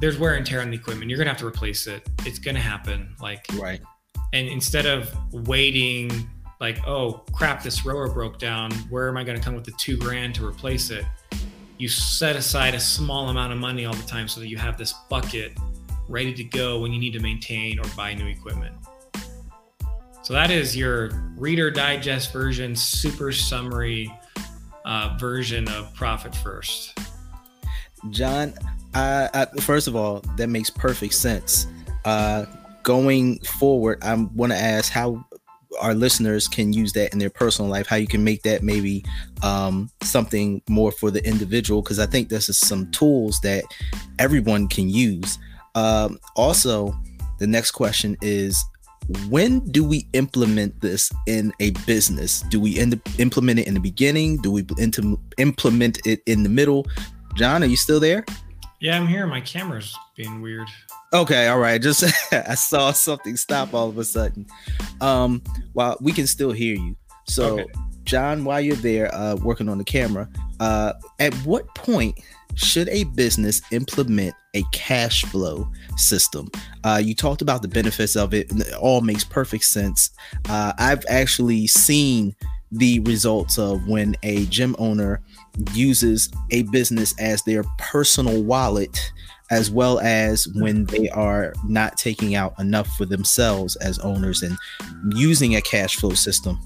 [0.00, 1.10] there's wear and tear on the equipment.
[1.10, 2.08] You're gonna have to replace it.
[2.24, 3.14] It's gonna happen.
[3.20, 3.80] Like right.
[4.32, 6.28] And instead of waiting,
[6.60, 8.72] like, oh crap, this rower broke down.
[8.88, 11.04] Where am I gonna come with the two grand to replace it?
[11.78, 14.76] You set aside a small amount of money all the time so that you have
[14.76, 15.52] this bucket
[16.08, 18.74] ready to go when you need to maintain or buy new equipment.
[20.22, 24.12] So that is your Reader Digest version, super summary
[24.84, 26.98] uh, version of Profit First.
[28.10, 28.54] John,
[28.94, 31.66] I, I, first of all, that makes perfect sense.
[32.04, 32.46] Uh,
[32.82, 35.24] going forward, I want to ask how
[35.80, 37.86] our listeners can use that in their personal life.
[37.86, 39.04] How you can make that maybe
[39.42, 43.64] um, something more for the individual, because I think this is some tools that
[44.18, 45.38] everyone can use.
[45.74, 46.98] Um, also,
[47.38, 48.62] the next question is
[49.28, 52.42] when do we implement this in a business?
[52.50, 54.36] Do we end implement it in the beginning?
[54.38, 54.66] Do we
[55.38, 56.86] implement it in the middle?
[57.36, 58.24] John, are you still there?
[58.80, 59.26] Yeah, I'm here.
[59.26, 60.66] My camera's being weird.
[61.12, 61.80] Okay, all right.
[61.80, 64.46] Just I saw something stop all of a sudden.
[65.02, 65.42] Um,
[65.74, 66.96] while we can still hear you.
[67.26, 67.66] So, okay.
[68.04, 70.28] John, while you're there uh, working on the camera,
[70.60, 72.18] uh, at what point
[72.54, 76.50] should a business implement a cash flow system?
[76.82, 80.10] Uh, you talked about the benefits of it, and it all makes perfect sense.
[80.48, 82.34] Uh, I've actually seen
[82.72, 85.20] the results of when a gym owner
[85.72, 89.12] uses a business as their personal wallet
[89.50, 94.56] as well as when they are not taking out enough for themselves as owners and
[95.16, 96.56] using a cash flow system.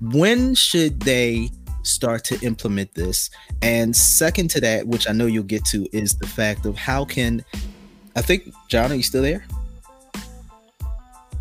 [0.00, 1.48] When should they
[1.82, 3.30] start to implement this?
[3.62, 7.06] And second to that, which I know you'll get to, is the fact of how
[7.06, 7.42] can
[8.16, 9.44] I think John, are you still there?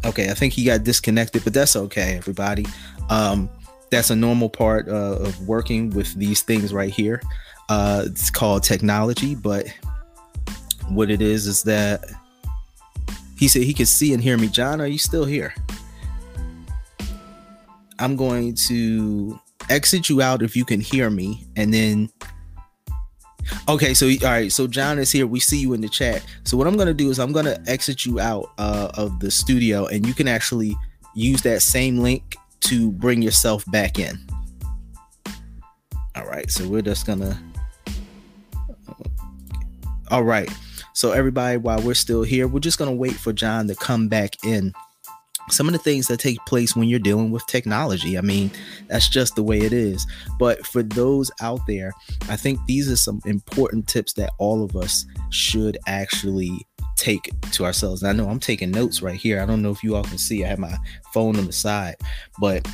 [0.06, 2.66] Okay, I think he got disconnected, but that's okay, everybody.
[3.10, 3.50] Um,
[3.92, 7.22] that's a normal part uh, of working with these things right here.
[7.70, 9.68] Uh, it's called technology, but
[10.90, 12.04] what it is is that
[13.38, 14.48] he said he could see and hear me.
[14.48, 15.54] John, are you still here?
[18.00, 22.10] I'm going to exit you out if you can hear me, and then
[23.68, 25.26] Okay, so all right, so John is here.
[25.26, 26.24] We see you in the chat.
[26.44, 29.86] So what I'm gonna do is I'm gonna exit you out uh, of the studio,
[29.88, 30.76] and you can actually
[31.16, 34.18] use that same link to bring yourself back in.
[36.16, 37.40] All right, so we're just gonna.
[40.12, 40.50] All right,
[40.94, 44.36] so everybody, while we're still here, we're just gonna wait for John to come back
[44.44, 44.74] in
[45.52, 48.18] some of the things that take place when you're dealing with technology.
[48.18, 48.52] I mean,
[48.88, 50.06] that's just the way it is.
[50.38, 51.94] But for those out there,
[52.30, 56.66] I think these are some important tips that all of us should actually
[57.00, 58.04] take to ourselves.
[58.04, 59.42] And I know I'm taking notes right here.
[59.42, 60.76] I don't know if you all can see, I have my
[61.14, 61.96] phone on the side,
[62.40, 62.68] but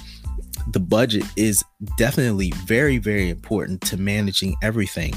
[0.71, 1.63] the budget is
[1.97, 5.13] definitely very, very important to managing everything.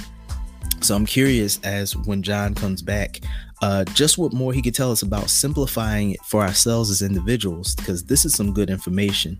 [0.80, 3.20] So I'm curious as when John comes back,
[3.62, 7.74] uh, just what more he could tell us about simplifying it for ourselves as individuals,
[7.74, 9.38] because this is some good information.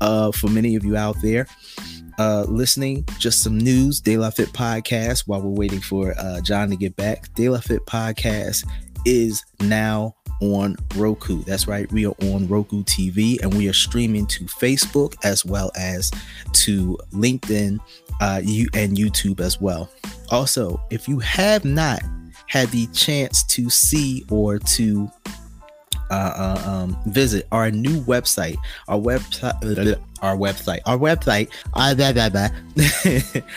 [0.00, 1.48] Uh, for many of you out there
[2.18, 6.70] uh, listening, just some news De La Fit Podcast while we're waiting for uh, John
[6.70, 7.34] to get back.
[7.34, 8.64] De La Fit Podcast
[9.06, 11.42] is now on Roku.
[11.44, 15.70] That's right, we are on Roku TV and we are streaming to Facebook as well
[15.76, 16.10] as
[16.52, 17.78] to LinkedIn
[18.20, 19.90] uh, you and YouTube as well.
[20.30, 22.00] Also, if you have not
[22.48, 25.10] had the chance to see or to
[26.10, 26.14] uh,
[26.64, 28.56] uh, um, visit our new website,
[28.88, 29.54] our website,
[30.22, 31.48] our website, our website,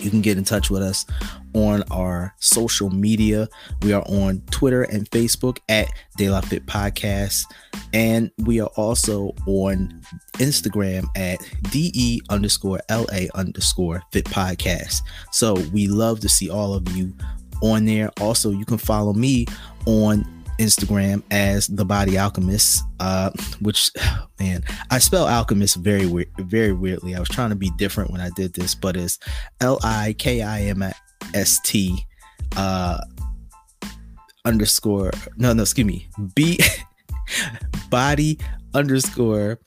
[0.00, 1.06] You can get in touch with us
[1.54, 3.48] on our social media.
[3.82, 7.44] We are on Twitter and Facebook at De La Fit Podcast.
[7.92, 10.00] And we are also on
[10.34, 11.38] Instagram at
[11.70, 15.00] DE underscore LA underscore Fit Podcast.
[15.32, 17.12] So we love to see all of you
[17.62, 18.10] on there.
[18.20, 19.46] Also, you can follow me
[19.86, 23.90] on Instagram as the Body Alchemist, uh, which
[24.40, 27.14] man, I spell alchemist very weird, very weirdly.
[27.14, 29.18] I was trying to be different when I did this, but it's
[29.60, 30.82] L I K I M
[31.34, 32.04] S T
[32.56, 32.98] uh,
[34.44, 36.58] underscore no no excuse me B
[37.90, 38.38] body
[38.74, 39.58] underscore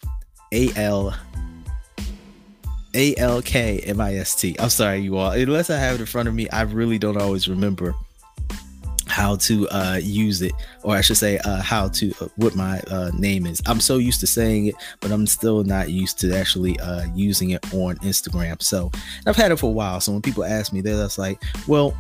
[0.52, 1.16] A L
[2.96, 4.56] A L K M I S T.
[4.60, 5.32] I'm sorry, you all.
[5.32, 7.96] Unless I have it in front of me, I really don't always remember
[9.12, 12.80] how to uh, use it, or I should say, uh, how to uh, what my
[12.88, 13.62] uh, name is.
[13.66, 17.50] I'm so used to saying it, but I'm still not used to actually uh, using
[17.52, 18.62] it on Instagram.
[18.64, 18.90] So
[19.28, 20.00] I've had it for a while.
[20.00, 21.96] So when people ask me, they're just like, "Well,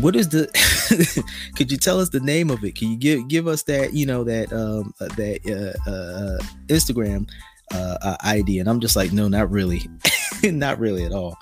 [0.00, 0.46] what is the?
[1.56, 2.76] could you tell us the name of it?
[2.76, 7.28] Can you give give us that you know that um, uh, that Instagram
[8.22, 9.82] ID?" And I'm just like, "No, not really,
[10.44, 11.36] not really at all."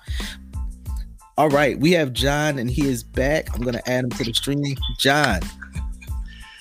[1.38, 3.54] All right, we have John, and he is back.
[3.54, 4.76] I'm gonna add him to the stream.
[4.98, 5.40] John,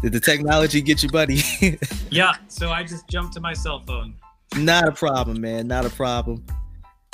[0.00, 1.42] did the technology get you, buddy?
[2.10, 2.36] yeah.
[2.46, 4.14] So I just jumped to my cell phone.
[4.56, 5.66] Not a problem, man.
[5.66, 6.44] Not a problem.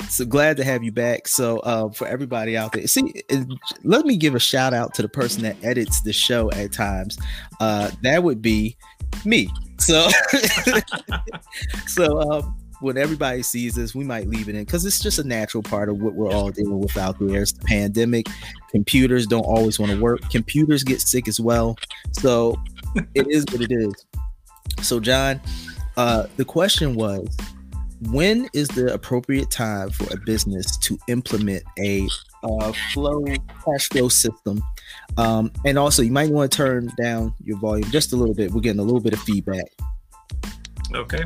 [0.07, 1.27] So glad to have you back.
[1.27, 3.23] So uh, for everybody out there, see,
[3.83, 7.17] let me give a shout out to the person that edits the show at times.
[7.59, 8.77] Uh, that would be
[9.25, 9.49] me.
[9.79, 10.07] So,
[11.87, 15.23] so um, when everybody sees this, we might leave it in because it's just a
[15.23, 17.41] natural part of what we're all dealing with out there.
[17.41, 18.27] It's the pandemic.
[18.71, 20.29] Computers don't always want to work.
[20.29, 21.77] Computers get sick as well.
[22.13, 22.55] So
[23.15, 24.05] it is what it is.
[24.81, 25.41] So, John,
[25.95, 27.27] uh, the question was
[28.11, 32.07] when is the appropriate time for a business to implement a
[32.43, 33.23] uh, flow
[33.65, 34.61] cash flow system?
[35.17, 38.51] Um, and also, you might want to turn down your volume just a little bit.
[38.51, 39.65] We're getting a little bit of feedback.
[40.93, 41.23] Okay.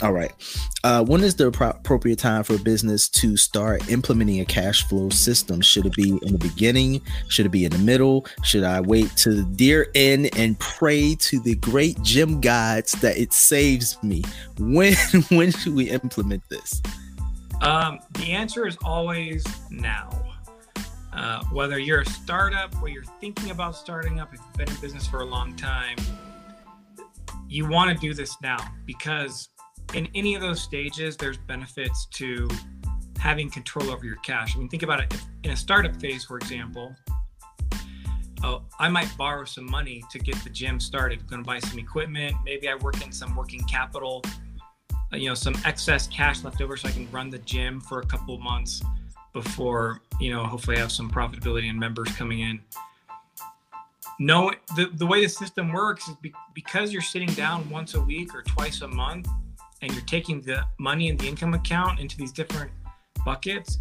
[0.00, 0.32] All right.
[0.84, 5.10] Uh, when is the appropriate time for a business to start implementing a cash flow
[5.10, 5.60] system?
[5.60, 7.02] Should it be in the beginning?
[7.28, 8.26] Should it be in the middle?
[8.42, 13.16] Should I wait to the dear end and pray to the great gym gods that
[13.16, 14.22] it saves me?
[14.58, 14.94] When
[15.30, 16.82] when should we implement this?
[17.60, 20.10] Um, the answer is always now.
[21.12, 24.80] Uh, whether you're a startup or you're thinking about starting up, if you've been in
[24.80, 25.96] business for a long time,
[27.48, 28.56] you want to do this now
[28.86, 29.50] because
[29.94, 32.48] in any of those stages, there's benefits to
[33.18, 34.56] having control over your cash.
[34.56, 35.14] I mean, think about it
[35.44, 36.94] in a startup phase, for example.
[38.44, 41.20] Oh, I might borrow some money to get the gym started.
[41.20, 42.34] I'm going to buy some equipment.
[42.44, 44.24] Maybe I work in some working capital,
[45.12, 48.00] uh, you know, some excess cash left over so I can run the gym for
[48.00, 48.82] a couple months
[49.32, 52.60] before you know, hopefully I have some profitability and members coming in.
[54.20, 58.00] No, the, the way the system works is be, because you're sitting down once a
[58.00, 59.26] week or twice a month
[59.82, 62.70] and you're taking the money in the income account into these different
[63.24, 63.76] buckets,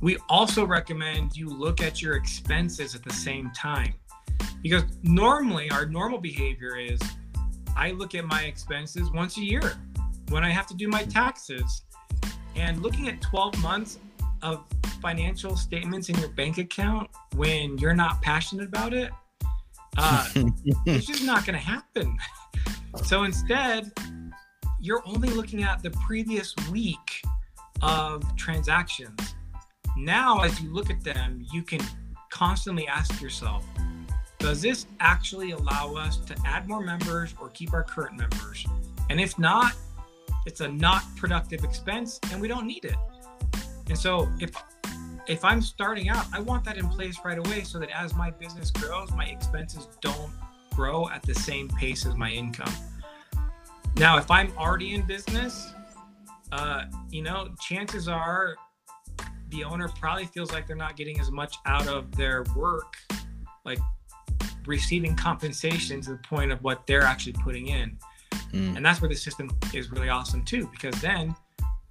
[0.00, 3.94] we also recommend you look at your expenses at the same time.
[4.62, 6.98] Because normally, our normal behavior is
[7.76, 9.74] I look at my expenses once a year
[10.30, 11.82] when I have to do my taxes.
[12.56, 13.98] And looking at 12 months
[14.42, 14.64] of
[15.00, 19.10] financial statements in your bank account when you're not passionate about it,
[19.96, 20.26] uh,
[20.86, 22.18] it's just not going to happen.
[23.04, 23.92] So instead,
[24.80, 27.22] you're only looking at the previous week
[27.82, 29.34] of transactions.
[29.96, 31.80] Now, as you look at them, you can
[32.30, 33.64] constantly ask yourself,
[34.38, 38.64] does this actually allow us to add more members or keep our current members?
[39.10, 39.74] And if not,
[40.46, 42.96] it's a not productive expense and we don't need it.
[43.88, 44.52] And so if
[45.26, 48.30] if I'm starting out, I want that in place right away so that as my
[48.30, 50.32] business grows, my expenses don't
[50.74, 52.72] grow at the same pace as my income.
[53.96, 55.72] Now, if I'm already in business,
[56.52, 58.56] uh, you know, chances are
[59.50, 62.96] the owner probably feels like they're not getting as much out of their work,
[63.64, 63.78] like
[64.66, 67.98] receiving compensation to the point of what they're actually putting in.
[68.52, 68.76] Mm.
[68.76, 71.34] And that's where the system is really awesome too, because then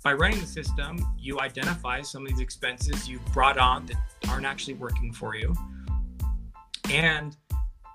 [0.03, 3.97] by running the system, you identify some of these expenses you've brought on that
[4.29, 5.53] aren't actually working for you.
[6.89, 7.35] And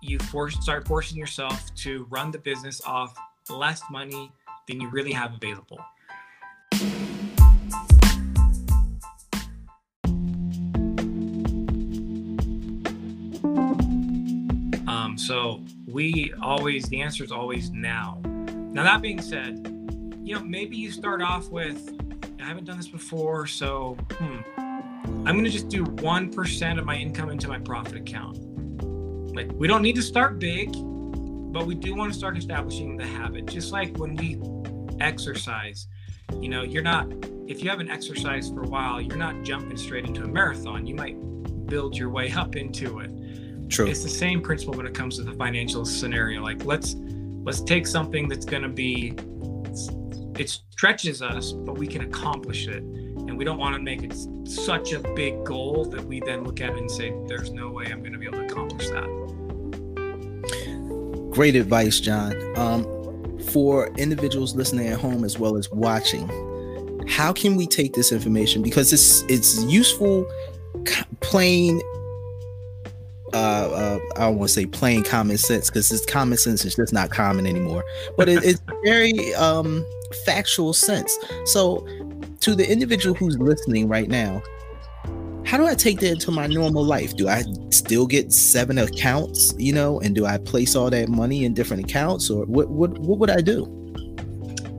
[0.03, 3.17] you force, start forcing yourself to run the business off
[3.51, 4.33] less money
[4.67, 5.79] than you really have available.
[14.87, 18.21] Um, so we always, the answer is always now.
[18.25, 19.67] Now, that being said,
[20.23, 21.99] you know, maybe you start off with,
[22.41, 24.41] I haven't done this before, so hmm,
[25.07, 28.39] I'm going to just do 1% of my income into my profit account.
[29.35, 30.75] Like, we don't need to start big,
[31.55, 33.47] but we do want to start establishing the habit.
[33.47, 34.41] Just like when we
[35.01, 35.87] exercise,
[36.41, 37.07] you know, you're not,
[37.47, 40.85] if you haven't exercised for a while, you're not jumping straight into a marathon.
[40.85, 41.15] You might
[41.67, 43.71] build your way up into it.
[43.71, 43.87] True.
[43.87, 46.43] It's the same principle when it comes to the financial scenario.
[46.43, 46.97] Like, let's,
[47.45, 49.15] let's take something that's going to be
[50.37, 52.83] it stretches us, but we can accomplish it.
[52.83, 54.13] And we don't want to make it
[54.49, 57.87] such a big goal that we then look at it and say, there's no way
[57.87, 59.44] I'm going to be able to accomplish that.
[61.35, 62.33] Great advice, John.
[62.57, 62.85] Um,
[63.53, 66.29] for individuals listening at home as well as watching,
[67.09, 68.63] how can we take this information?
[68.63, 70.27] Because it's it's useful,
[71.21, 71.81] plain
[73.35, 76.77] uh, uh, I don't want to say plain common sense because this common sense is
[76.77, 77.85] just not common anymore.
[78.17, 79.85] But it, it's very um,
[80.25, 81.19] factual sense.
[81.47, 81.85] So,
[82.41, 84.41] to the individual who's listening right now,
[85.45, 87.17] how do I take that into my normal life?
[87.17, 91.45] Do I still get seven accounts, you know, and do I place all that money
[91.45, 92.69] in different accounts, or what?
[92.71, 93.71] What, what would I do?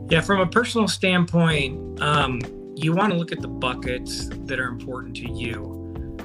[0.10, 2.42] Yeah, from a personal standpoint, um,
[2.76, 6.18] you want to look at the buckets that are important to you.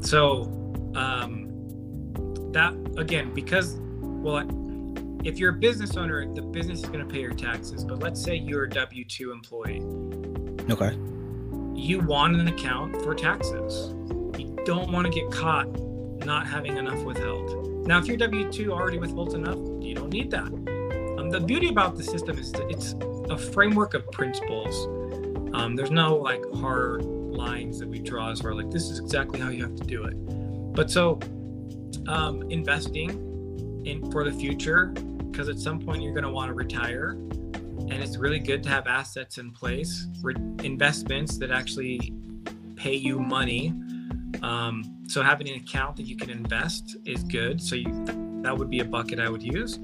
[0.00, 0.42] So,
[0.94, 1.48] um,
[2.52, 4.46] that again, because well,
[5.24, 7.84] if you're a business owner, the business is going to pay your taxes.
[7.84, 9.82] But let's say you're a W 2 employee.
[10.70, 10.96] Okay.
[11.80, 13.94] You want an account for taxes.
[14.38, 15.66] You don't want to get caught
[16.26, 17.86] not having enough withheld.
[17.86, 20.44] Now, if your W 2 already withholds enough, you don't need that.
[21.18, 22.94] Um, the beauty about the system is that it's
[23.30, 24.86] a framework of principles.
[25.54, 29.40] Um, there's no like hard lines that we draw as far like this is exactly
[29.40, 30.14] how you have to do it.
[30.74, 31.18] But so
[32.08, 34.88] um, investing in for the future
[35.30, 37.16] because at some point you're going to want to retire
[37.90, 42.12] and it's really good to have assets in place re- investments that actually
[42.76, 43.74] pay you money.
[44.42, 47.60] Um, so having an account that you can invest is good.
[47.60, 48.04] So you,
[48.42, 49.76] that would be a bucket i would use.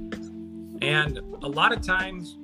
[0.81, 2.39] And a lot of times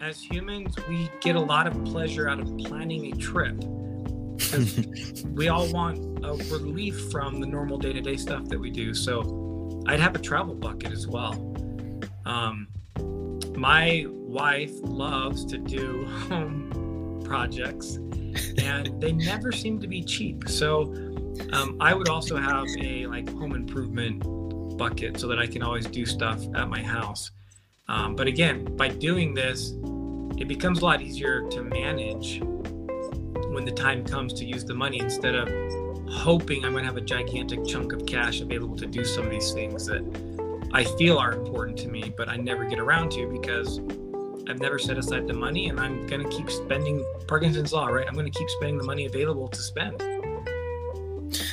[0.00, 3.56] as humans we get a lot of pleasure out of planning a trip.
[5.34, 8.94] We all want a relief from the normal day-to-day stuff that we do.
[8.94, 11.32] So I'd have a travel bucket as well.
[12.24, 12.68] Um,
[13.56, 17.96] my wife loves to do home projects,
[18.58, 20.48] and they never seem to be cheap.
[20.48, 20.92] So
[21.52, 24.22] um, I would also have a like home improvement
[24.76, 27.30] bucket so that I can always do stuff at my house.
[27.88, 29.72] Um, but again, by doing this,
[30.38, 34.98] it becomes a lot easier to manage when the time comes to use the money
[35.00, 35.48] instead of
[36.10, 39.30] hoping I'm going to have a gigantic chunk of cash available to do some of
[39.30, 40.02] these things that
[40.76, 43.78] I feel are important to me, but I never get around to because
[44.46, 48.06] I've never set aside the money and I'm going to keep spending Parkinson's Law, right?
[48.06, 50.02] I'm going to keep spending the money available to spend.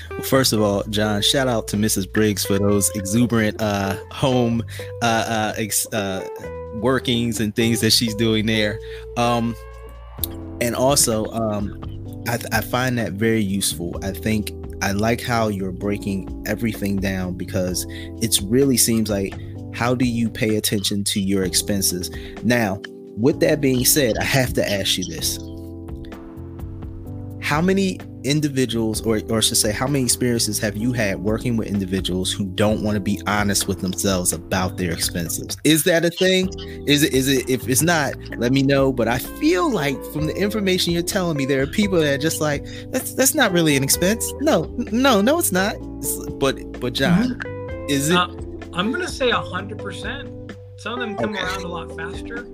[0.10, 2.12] Well, First of all, John, shout out to Mrs.
[2.12, 4.62] Briggs for those exuberant uh, home
[5.02, 6.28] uh, uh, ex- uh,
[6.82, 8.78] workings and things that she's doing there.
[9.16, 9.56] Um,
[10.60, 11.82] and also, um,
[12.28, 13.98] I, I find that very useful.
[14.04, 14.52] I think
[14.84, 17.86] I like how you're breaking everything down because
[18.22, 19.34] it really seems like
[19.74, 22.12] how do you pay attention to your expenses?
[22.44, 22.82] Now,
[23.16, 25.38] with that being said, I have to ask you this.
[27.42, 31.68] How many individuals or or should say how many experiences have you had working with
[31.68, 35.58] individuals who don't want to be honest with themselves about their expenses?
[35.64, 36.50] Is that a thing?
[36.88, 40.28] Is it is it if it's not let me know but i feel like from
[40.28, 43.52] the information you're telling me there are people that are just like that's that's not
[43.52, 44.34] really an expense.
[44.42, 45.76] No no no it's not.
[46.40, 47.90] But but john mm-hmm.
[47.90, 48.28] is it uh,
[48.74, 50.30] i'm gonna say a hundred percent.
[50.78, 51.42] Some of them come okay.
[51.42, 52.46] around a lot faster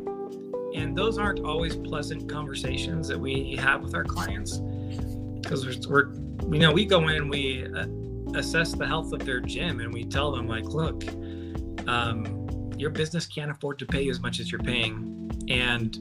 [0.76, 4.62] and those aren't always pleasant conversations that we have with our clients
[5.42, 7.88] because we're, we're, you know, we go in, we uh,
[8.38, 11.04] assess the health of their gym, and we tell them like, look,
[11.88, 15.98] um, your business can't afford to pay you as much as you're paying, and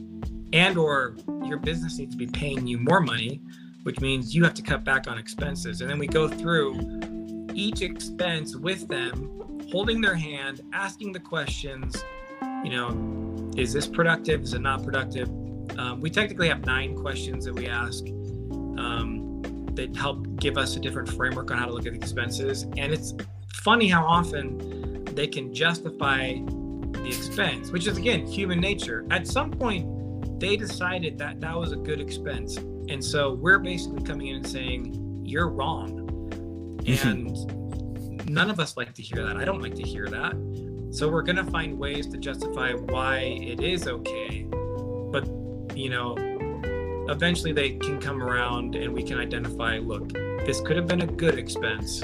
[0.52, 3.42] and or your business needs to be paying you more money,
[3.82, 5.80] which means you have to cut back on expenses.
[5.80, 12.02] And then we go through each expense with them, holding their hand, asking the questions.
[12.64, 14.42] You know, is this productive?
[14.42, 15.28] Is it not productive?
[15.78, 18.04] Um, we technically have nine questions that we ask.
[18.06, 19.17] Um,
[19.78, 22.64] that help give us a different framework on how to look at expenses.
[22.76, 23.14] And it's
[23.54, 29.06] funny how often they can justify the expense, which is again human nature.
[29.10, 32.56] At some point, they decided that that was a good expense.
[32.56, 36.06] And so we're basically coming in and saying, you're wrong.
[36.82, 37.08] Mm-hmm.
[37.08, 39.36] And none of us like to hear that.
[39.36, 40.32] I don't like to hear that.
[40.90, 44.46] So we're going to find ways to justify why it is okay.
[45.12, 45.28] But,
[45.76, 46.16] you know,
[47.08, 50.12] eventually they can come around and we can identify look,
[50.46, 52.02] this could have been a good expense,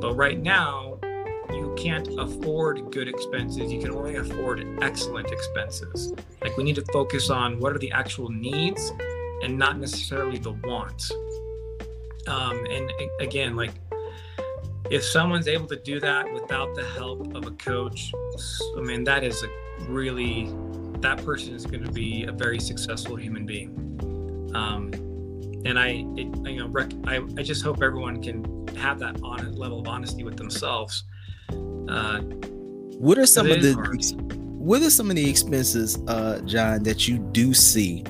[0.00, 0.98] but right now
[1.50, 3.72] you can't afford good expenses.
[3.72, 6.12] You can only afford excellent expenses.
[6.42, 8.92] Like we need to focus on what are the actual needs
[9.42, 11.10] and not necessarily the wants.
[12.26, 12.90] Um, and
[13.20, 13.72] again, like
[14.90, 18.12] if someone's able to do that without the help of a coach,
[18.76, 19.48] I mean, that is a
[19.88, 20.50] really,
[21.00, 23.93] that person is going to be a very successful human being.
[24.54, 24.92] Um,
[25.64, 29.58] and I, it, you know, rec- I, I just hope everyone can have that honest
[29.58, 31.04] level of honesty with themselves.
[31.88, 32.20] Uh,
[32.98, 33.74] what are some of the
[34.58, 38.02] what are some of the expenses, uh, John, that you do see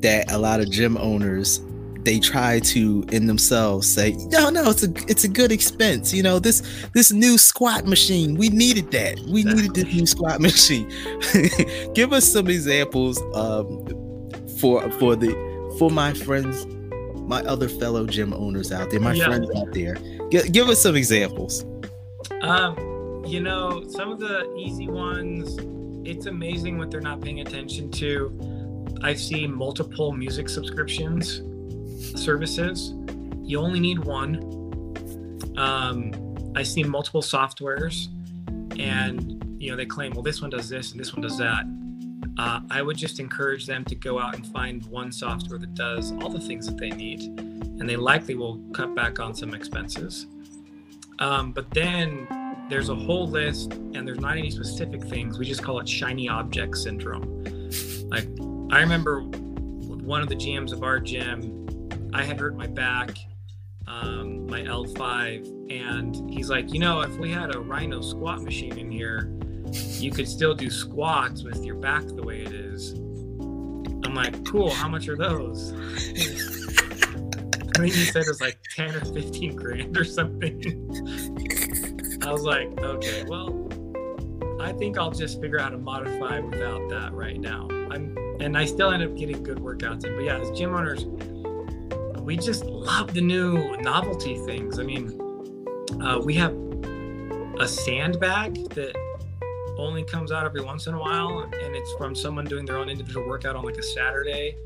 [0.00, 1.60] that a lot of gym owners
[2.04, 6.12] they try to in themselves say, no, no, it's a it's a good expense.
[6.12, 6.62] You know, this
[6.94, 9.18] this new squat machine, we needed that.
[9.28, 10.88] We needed this new squat machine.
[11.94, 13.86] Give us some examples um,
[14.58, 15.51] for for the
[15.82, 16.64] for my friends,
[17.26, 19.24] my other fellow gym owners out there, my yeah.
[19.24, 19.96] friends out there,
[20.30, 21.64] give, give us some examples.
[22.40, 25.58] Um, you know, some of the easy ones,
[26.08, 28.94] it's amazing what they're not paying attention to.
[29.02, 31.42] I've seen multiple music subscriptions
[32.14, 32.94] services.
[33.42, 34.36] You only need one.
[35.56, 36.12] Um,
[36.54, 38.06] I've seen multiple softwares,
[38.78, 41.64] and you know they claim, well, this one does this and this one does that
[42.38, 46.12] uh, I would just encourage them to go out and find one software that does
[46.12, 50.26] all the things that they need, and they likely will cut back on some expenses.
[51.18, 52.26] Um, but then
[52.68, 55.38] there's a whole list, and there's not any specific things.
[55.38, 57.44] We just call it shiny object syndrome.
[58.08, 58.28] Like
[58.70, 61.68] I remember one of the GMs of our gym,
[62.14, 63.10] I had hurt my back,
[63.86, 68.78] um, my L5, and he's like, you know, if we had a Rhino squat machine
[68.78, 69.30] in here
[69.72, 72.92] you could still do squats with your back the way it is.
[74.04, 75.72] I'm like, cool, how much are those?
[77.74, 80.60] I think he said it was like 10 or 15 grand or something.
[82.22, 83.68] I was like, okay, well,
[84.60, 87.68] I think I'll just figure out how to modify without that right now.
[87.90, 90.16] I'm and I still end up getting good workouts in.
[90.16, 91.04] But yeah, as gym owners,
[92.20, 94.78] we just love the new novelty things.
[94.78, 95.18] I mean,
[96.02, 96.54] uh, we have
[97.58, 98.96] a sandbag that
[99.82, 102.88] only comes out every once in a while, and it's from someone doing their own
[102.88, 104.56] individual workout on like a Saturday.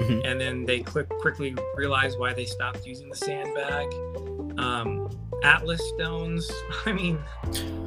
[0.00, 0.20] Mm-hmm.
[0.24, 3.92] And then they click, quickly realize why they stopped using the sandbag.
[4.58, 5.10] Um,
[5.42, 6.50] Atlas stones.
[6.86, 7.18] I mean,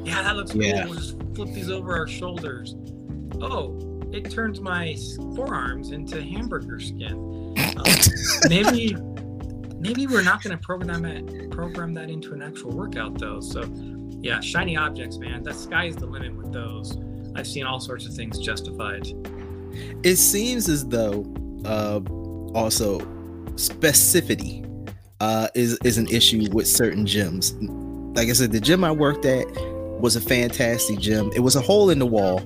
[0.03, 0.83] yeah, that looks yeah.
[0.83, 0.91] cool.
[0.91, 2.75] We'll just flip these over our shoulders.
[3.41, 3.77] Oh,
[4.11, 4.97] it turns my
[5.35, 7.55] forearms into hamburger skin.
[7.57, 7.83] Um,
[8.49, 8.95] maybe,
[9.79, 13.39] maybe we're not going to program that program that into an actual workout though.
[13.39, 13.61] So
[14.21, 15.43] yeah, shiny objects, man.
[15.43, 16.97] The sky is the limit with those.
[17.35, 19.07] I've seen all sorts of things justified.
[20.03, 21.25] It seems as though
[21.65, 22.01] uh,
[22.53, 22.99] also
[23.55, 24.67] specificity
[25.19, 27.55] uh, is is an issue with certain gyms.
[28.15, 29.45] Like I said, the gym I worked at
[30.01, 31.31] was a fantastic gym.
[31.35, 32.41] It was a hole in the wall.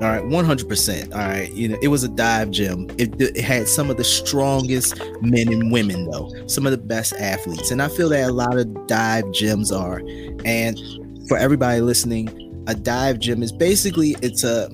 [0.00, 1.12] All right, 100%.
[1.12, 2.88] All right, you know, it was a dive gym.
[2.98, 7.14] It, it, had some of the strongest men and women, though, some of the best
[7.14, 7.72] athletes.
[7.72, 10.00] And I feel that a lot of dive gyms are.
[10.44, 10.78] And
[11.26, 14.70] for everybody listening, a dive gym is basically it's a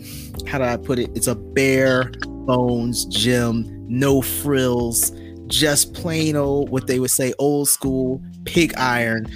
[0.47, 1.11] how do I put it?
[1.15, 5.11] It's a bare bones gym, no frills,
[5.47, 9.27] just plain old what they would say old school pig iron.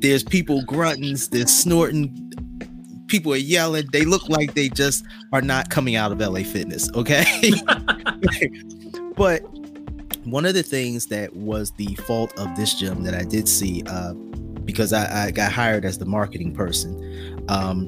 [0.00, 2.32] There's people grunting, there's snorting,
[3.06, 3.86] people are yelling.
[3.92, 7.24] They look like they just are not coming out of LA Fitness, okay?
[9.16, 9.40] but
[10.24, 13.82] one of the things that was the fault of this gym that I did see,
[13.86, 14.14] uh,
[14.64, 17.86] because I, I got hired as the marketing person, um,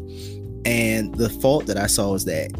[0.65, 2.51] and the fault that I saw was that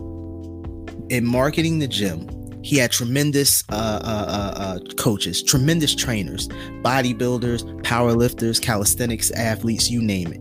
[1.09, 2.29] in marketing the gym,
[2.63, 6.49] he had tremendous uh, uh, uh, uh, coaches, tremendous trainers,
[6.83, 10.41] bodybuilders, powerlifters, calisthenics athletes, you name it.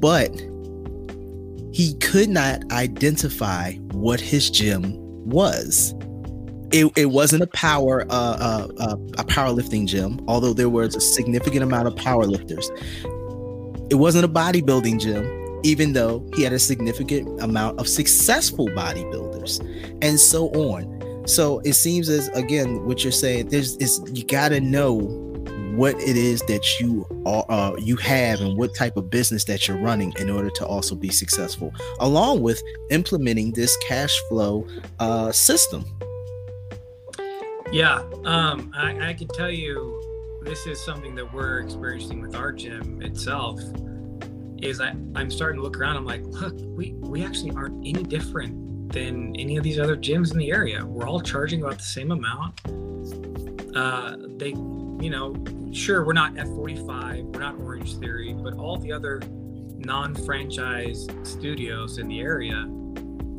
[0.00, 0.30] But
[1.80, 4.92] he could not identify what his gym
[5.24, 5.94] was.
[6.72, 11.00] It, it wasn't a power uh, uh, uh, a powerlifting gym, although there was a
[11.00, 12.68] significant amount of powerlifters.
[13.90, 15.24] It wasn't a bodybuilding gym,
[15.64, 19.60] even though he had a significant amount of successful bodybuilders,
[20.02, 21.24] and so on.
[21.26, 23.48] So it seems as again what you're saying.
[23.48, 24.98] There's is you got to know
[25.80, 29.66] what it is that you are uh, you have and what type of business that
[29.66, 34.66] you're running in order to also be successful, along with implementing this cash flow
[34.98, 35.82] uh, system.
[37.72, 40.02] Yeah, um, I, I can tell you
[40.42, 43.58] this is something that we're experiencing with our gym itself.
[44.60, 45.96] Is I, I'm starting to look around.
[45.96, 50.30] I'm like, look, we we actually aren't any different than any of these other gyms
[50.32, 50.84] in the area.
[50.84, 52.60] We're all charging about the same amount.
[53.74, 55.34] Uh, they, you know,
[55.72, 59.20] sure, we're not F45, we're not Orangetheory, but all the other
[59.76, 62.66] non franchise studios in the area,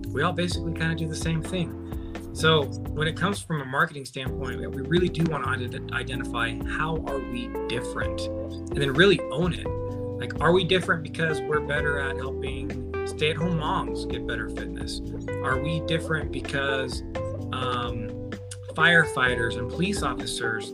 [0.10, 1.78] we all basically kind of do the same thing.
[2.34, 2.64] So
[2.94, 7.20] when it comes from a marketing standpoint, we really do want to identify how are
[7.20, 9.68] we different and then really own it.
[9.68, 14.50] Like, are we different because we're better at helping stay at home moms get better
[14.50, 15.02] fitness?
[15.44, 17.02] Are we different because
[17.52, 18.10] um,
[18.74, 20.74] firefighters and police officers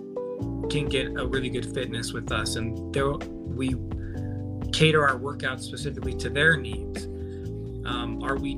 [0.70, 2.96] can get a really good fitness with us and
[3.56, 3.76] we
[4.72, 7.06] cater our workouts specifically to their needs?
[7.86, 8.54] Um, are we,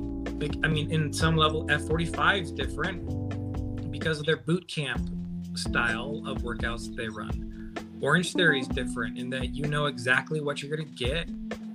[0.64, 5.08] I mean, in some level, F45 is different because of their boot camp
[5.54, 7.74] style of workouts they run.
[8.00, 11.28] Orangetheory is different in that you know exactly what you're going to get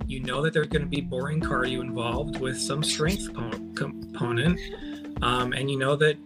[0.06, 3.32] you know that there's going to be boring cardio involved with some strength
[3.74, 4.58] component
[5.22, 6.16] um, and you know that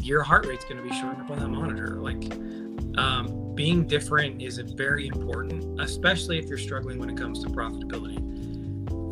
[0.00, 2.32] your heart rate's going to be showing up on that monitor like
[2.98, 8.18] um, being different is very important especially if you're struggling when it comes to profitability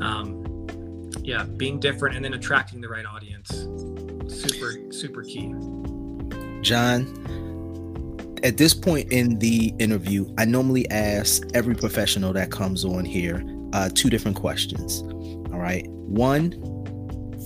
[0.02, 0.66] um,
[1.22, 3.48] yeah being different and then attracting the right audience
[4.28, 5.54] super super key
[6.62, 7.06] john
[8.42, 13.44] at this point in the interview, I normally ask every professional that comes on here
[13.72, 15.02] uh, two different questions.
[15.52, 15.86] All right.
[15.88, 16.52] One,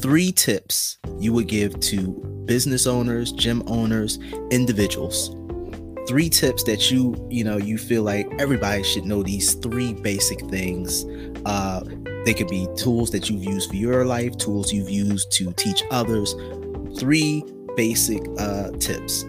[0.04, 2.08] three tips you would give to
[2.44, 4.18] business owners, gym owners,
[4.50, 5.34] individuals.
[6.06, 10.40] Three tips that you, you know, you feel like everybody should know these three basic
[10.50, 11.06] things.
[11.46, 11.82] Uh,
[12.26, 15.82] they could be tools that you've used for your life, tools you've used to teach
[15.90, 16.34] others.
[16.98, 17.42] Three
[17.74, 19.24] basic uh, tips.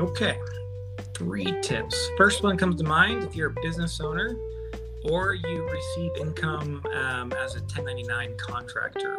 [0.00, 0.36] Okay,
[1.14, 2.10] three tips.
[2.16, 4.36] First one comes to mind if you're a business owner
[5.04, 9.16] or you receive income um, as a 1099 contractor.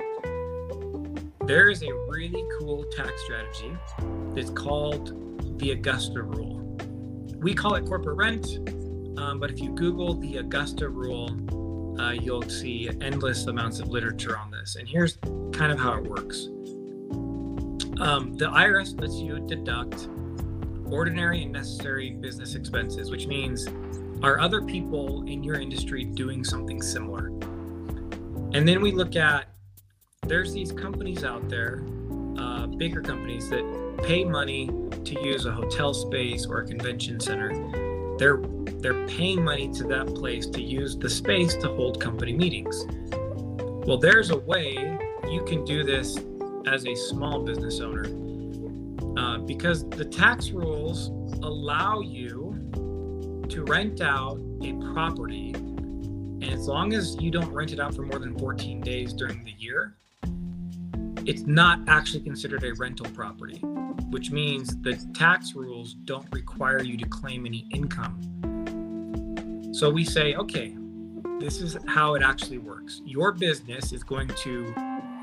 [1.45, 3.75] There is a really cool tax strategy
[4.33, 6.77] that's called the Augusta Rule.
[7.39, 8.57] We call it corporate rent,
[9.19, 11.29] um, but if you Google the Augusta Rule,
[11.99, 14.75] uh, you'll see endless amounts of literature on this.
[14.77, 15.17] And here's
[15.51, 16.47] kind of how it works
[17.99, 20.09] um, the IRS lets you deduct
[20.91, 23.67] ordinary and necessary business expenses, which means
[24.23, 27.27] are other people in your industry doing something similar?
[28.53, 29.49] And then we look at
[30.25, 31.83] there's these companies out there,
[32.37, 34.69] uh, bigger companies that pay money
[35.03, 37.49] to use a hotel space or a convention center.
[38.17, 38.41] They're
[38.79, 42.85] they're paying money to that place to use the space to hold company meetings.
[43.85, 44.97] Well, there's a way
[45.29, 46.17] you can do this
[46.65, 48.05] as a small business owner
[49.17, 51.09] uh, because the tax rules
[51.43, 52.52] allow you
[53.49, 58.03] to rent out a property, and as long as you don't rent it out for
[58.03, 59.95] more than 14 days during the year,
[61.25, 63.59] it's not actually considered a rental property,
[64.09, 68.19] which means the tax rules don't require you to claim any income.
[69.73, 70.75] So we say, okay,
[71.39, 73.01] this is how it actually works.
[73.05, 74.73] Your business is going to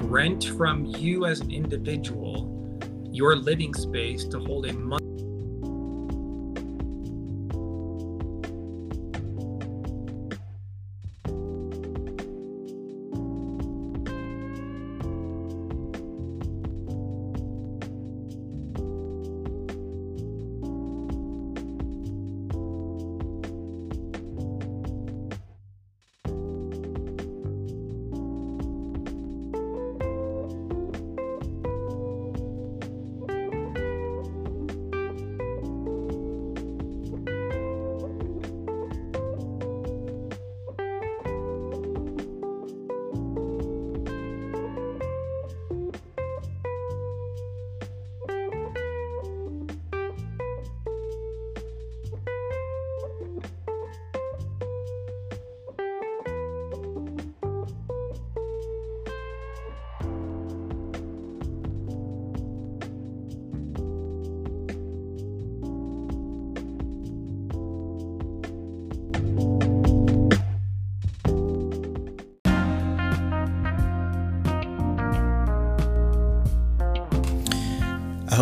[0.03, 2.57] rent from you as an individual
[3.13, 5.00] your living space to hold a month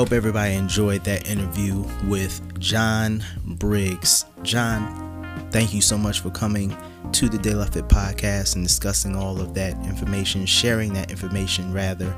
[0.09, 4.25] hope everybody enjoyed that interview with John Briggs.
[4.43, 6.75] John, thank you so much for coming
[7.13, 12.17] to the De Fit podcast and discussing all of that information, sharing that information rather.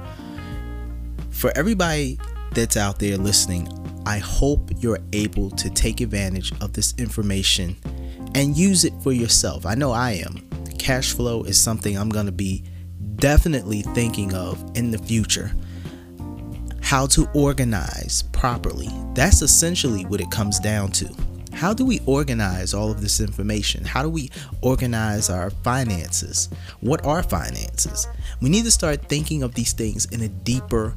[1.31, 2.17] For everybody
[2.53, 3.67] that's out there listening,
[4.07, 7.77] I hope you're able to take advantage of this information
[8.37, 9.67] and use it for yourself.
[9.67, 10.49] I know I am.
[10.79, 12.63] Cash flow is something I'm going to be
[13.17, 15.51] definitely thinking of in the future
[16.91, 18.89] how to organize properly.
[19.15, 21.09] That's essentially what it comes down to.
[21.53, 23.85] How do we organize all of this information?
[23.85, 24.29] How do we
[24.61, 26.49] organize our finances?
[26.81, 28.09] What are finances?
[28.43, 30.97] We need to start thinking of these things in a deeper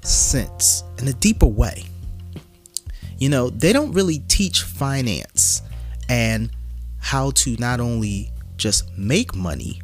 [0.00, 1.84] sense, in a deeper way.
[3.18, 5.62] You know, they don't really teach finance
[6.08, 6.50] and
[6.98, 9.80] how to not only just make money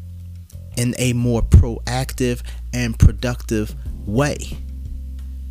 [0.76, 2.42] in a more proactive
[2.74, 4.36] and productive way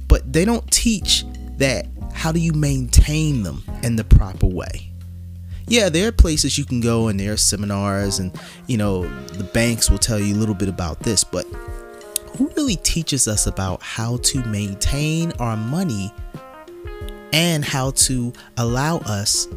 [0.10, 1.24] but they don't teach
[1.58, 4.92] that how do you maintain them in the proper way.
[5.68, 8.38] Yeah there are places you can go and there are seminars and
[8.68, 11.46] you know the banks will tell you a little bit about this but
[12.38, 16.12] who really teaches us about how to maintain our money
[17.34, 19.48] and how to allow us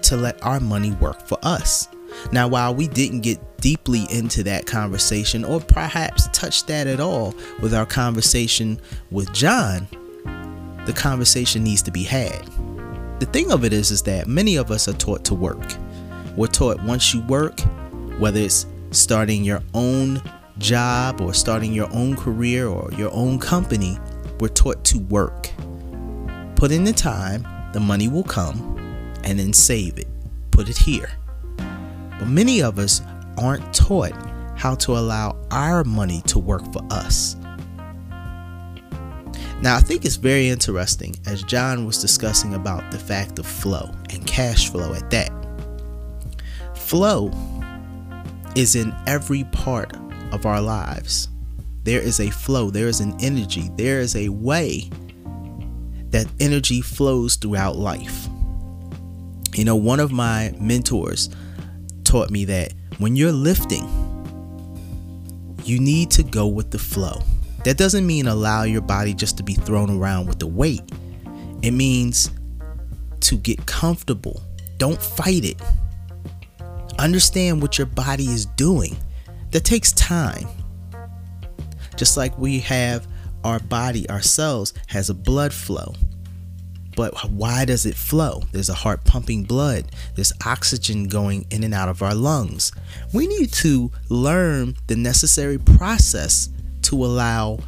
[0.00, 1.88] to let our money work for us
[2.32, 7.34] now while we didn't get deeply into that conversation or perhaps touch that at all
[7.60, 8.80] with our conversation
[9.10, 9.86] with John,
[10.86, 12.44] the conversation needs to be had.
[13.20, 15.74] The thing of it is is that many of us are taught to work.
[16.36, 17.60] We're taught once you work,
[18.18, 20.22] whether it's starting your own
[20.58, 23.98] job or starting your own career or your own company,
[24.38, 25.50] we're taught to work.
[26.56, 28.76] Put in the time, the money will come,
[29.24, 30.08] and then save it.
[30.50, 31.10] Put it here.
[32.20, 33.00] But many of us
[33.38, 34.12] aren't taught
[34.56, 37.34] how to allow our money to work for us.
[39.62, 43.90] Now, I think it's very interesting as John was discussing about the fact of flow
[44.10, 45.32] and cash flow at that.
[46.74, 47.32] Flow
[48.54, 49.96] is in every part
[50.32, 51.28] of our lives.
[51.84, 54.90] There is a flow, there is an energy, there is a way
[56.10, 58.28] that energy flows throughout life.
[59.54, 61.30] You know, one of my mentors
[62.10, 63.86] taught me that when you're lifting,
[65.62, 67.22] you need to go with the flow.
[67.62, 70.82] That doesn't mean allow your body just to be thrown around with the weight.
[71.62, 72.32] It means
[73.20, 74.42] to get comfortable.
[74.76, 75.62] Don't fight it.
[76.98, 78.96] Understand what your body is doing.
[79.52, 80.48] That takes time.
[81.94, 83.06] Just like we have
[83.44, 85.94] our body, our cells has a blood flow.
[87.00, 88.42] But why does it flow?
[88.52, 89.86] There's a heart pumping blood,
[90.16, 92.72] there's oxygen going in and out of our lungs.
[93.14, 96.50] We need to learn the necessary process
[96.82, 97.60] to allow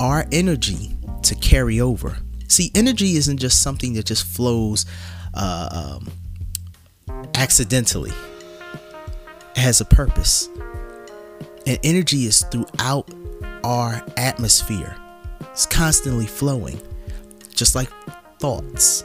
[0.00, 2.16] our energy to carry over.
[2.48, 4.84] See, energy isn't just something that just flows
[5.32, 6.00] uh,
[7.06, 8.10] um, accidentally,
[9.54, 10.48] it has a purpose.
[11.68, 13.08] And energy is throughout
[13.62, 14.96] our atmosphere,
[15.52, 16.82] it's constantly flowing,
[17.54, 17.88] just like
[18.42, 19.04] thoughts.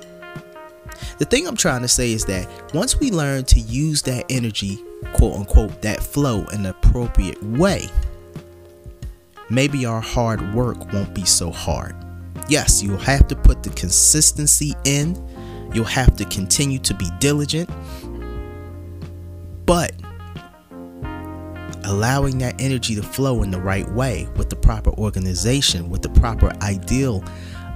[1.20, 4.84] The thing I'm trying to say is that once we learn to use that energy,
[5.14, 7.88] quote unquote, that flow in the appropriate way,
[9.52, 11.96] maybe our hard work won't be so hard.
[12.50, 15.16] Yes, you'll have to put the consistency in,
[15.72, 17.70] you'll have to continue to be diligent,
[19.68, 19.92] but
[21.84, 26.10] allowing that energy to flow in the right way with the proper organization, with the
[26.10, 27.24] proper ideal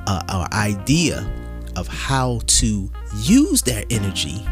[0.07, 1.31] uh, or idea
[1.75, 2.91] of how to
[3.23, 4.45] use that energy,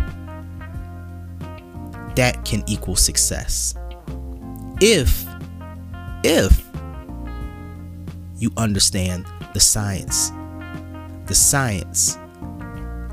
[2.16, 3.76] that can equal success.
[4.82, 5.26] If,
[6.24, 6.66] if
[8.38, 10.32] you understand the science,
[11.26, 12.18] the science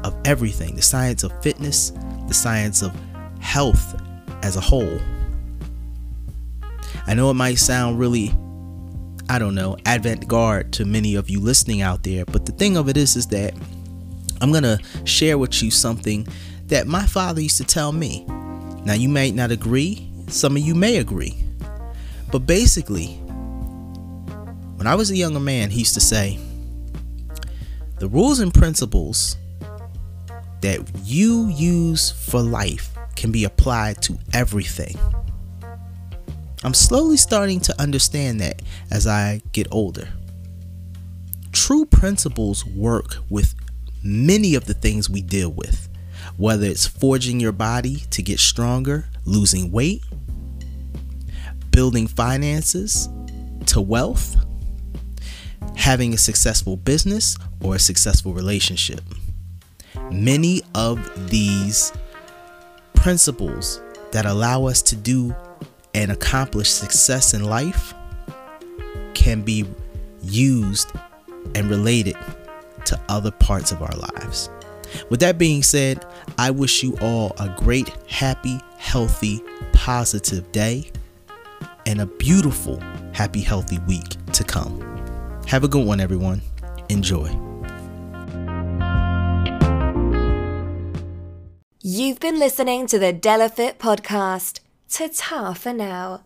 [0.05, 1.93] of everything, the science of fitness,
[2.29, 2.95] the science of
[3.41, 4.01] health
[4.43, 4.99] as a whole.
[7.07, 8.35] I know it might sound really,
[9.29, 12.77] I don't know, avant garde to many of you listening out there, but the thing
[12.77, 13.55] of it is, is that
[14.41, 16.27] I'm going to share with you something
[16.67, 18.25] that my father used to tell me.
[18.85, 21.35] Now, you may not agree, some of you may agree,
[22.31, 23.15] but basically,
[24.77, 26.39] when I was a younger man, he used to say,
[27.99, 29.37] the rules and principles
[30.61, 34.99] that you use for life can be applied to everything.
[36.63, 40.09] I'm slowly starting to understand that as I get older.
[41.53, 43.55] True principles work with
[44.07, 45.89] many of the things we deal with,
[46.37, 50.03] whether it's forging your body to get stronger, losing weight,
[51.71, 53.09] building finances
[53.67, 54.37] to wealth,
[55.75, 59.01] having a successful business, or a successful relationship.
[60.11, 61.93] Many of these
[62.95, 63.81] principles
[64.13, 65.35] that allow us to do
[65.95, 67.93] and accomplish success in life
[69.15, 69.67] can be
[70.23, 70.91] used
[71.55, 72.17] and related
[72.87, 74.51] to other parts of our lives.
[75.11, 76.05] With that being said,
[76.39, 80.91] I wish you all a great, happy, healthy, positive day
[81.87, 82.81] and a beautiful,
[83.13, 84.81] happy, healthy week to come.
[85.47, 86.43] Have a good one, everyone.
[86.89, 87.29] Enjoy.
[91.83, 94.61] You've been listening to the De La Fit podcast.
[94.89, 96.23] Ta-ta for now.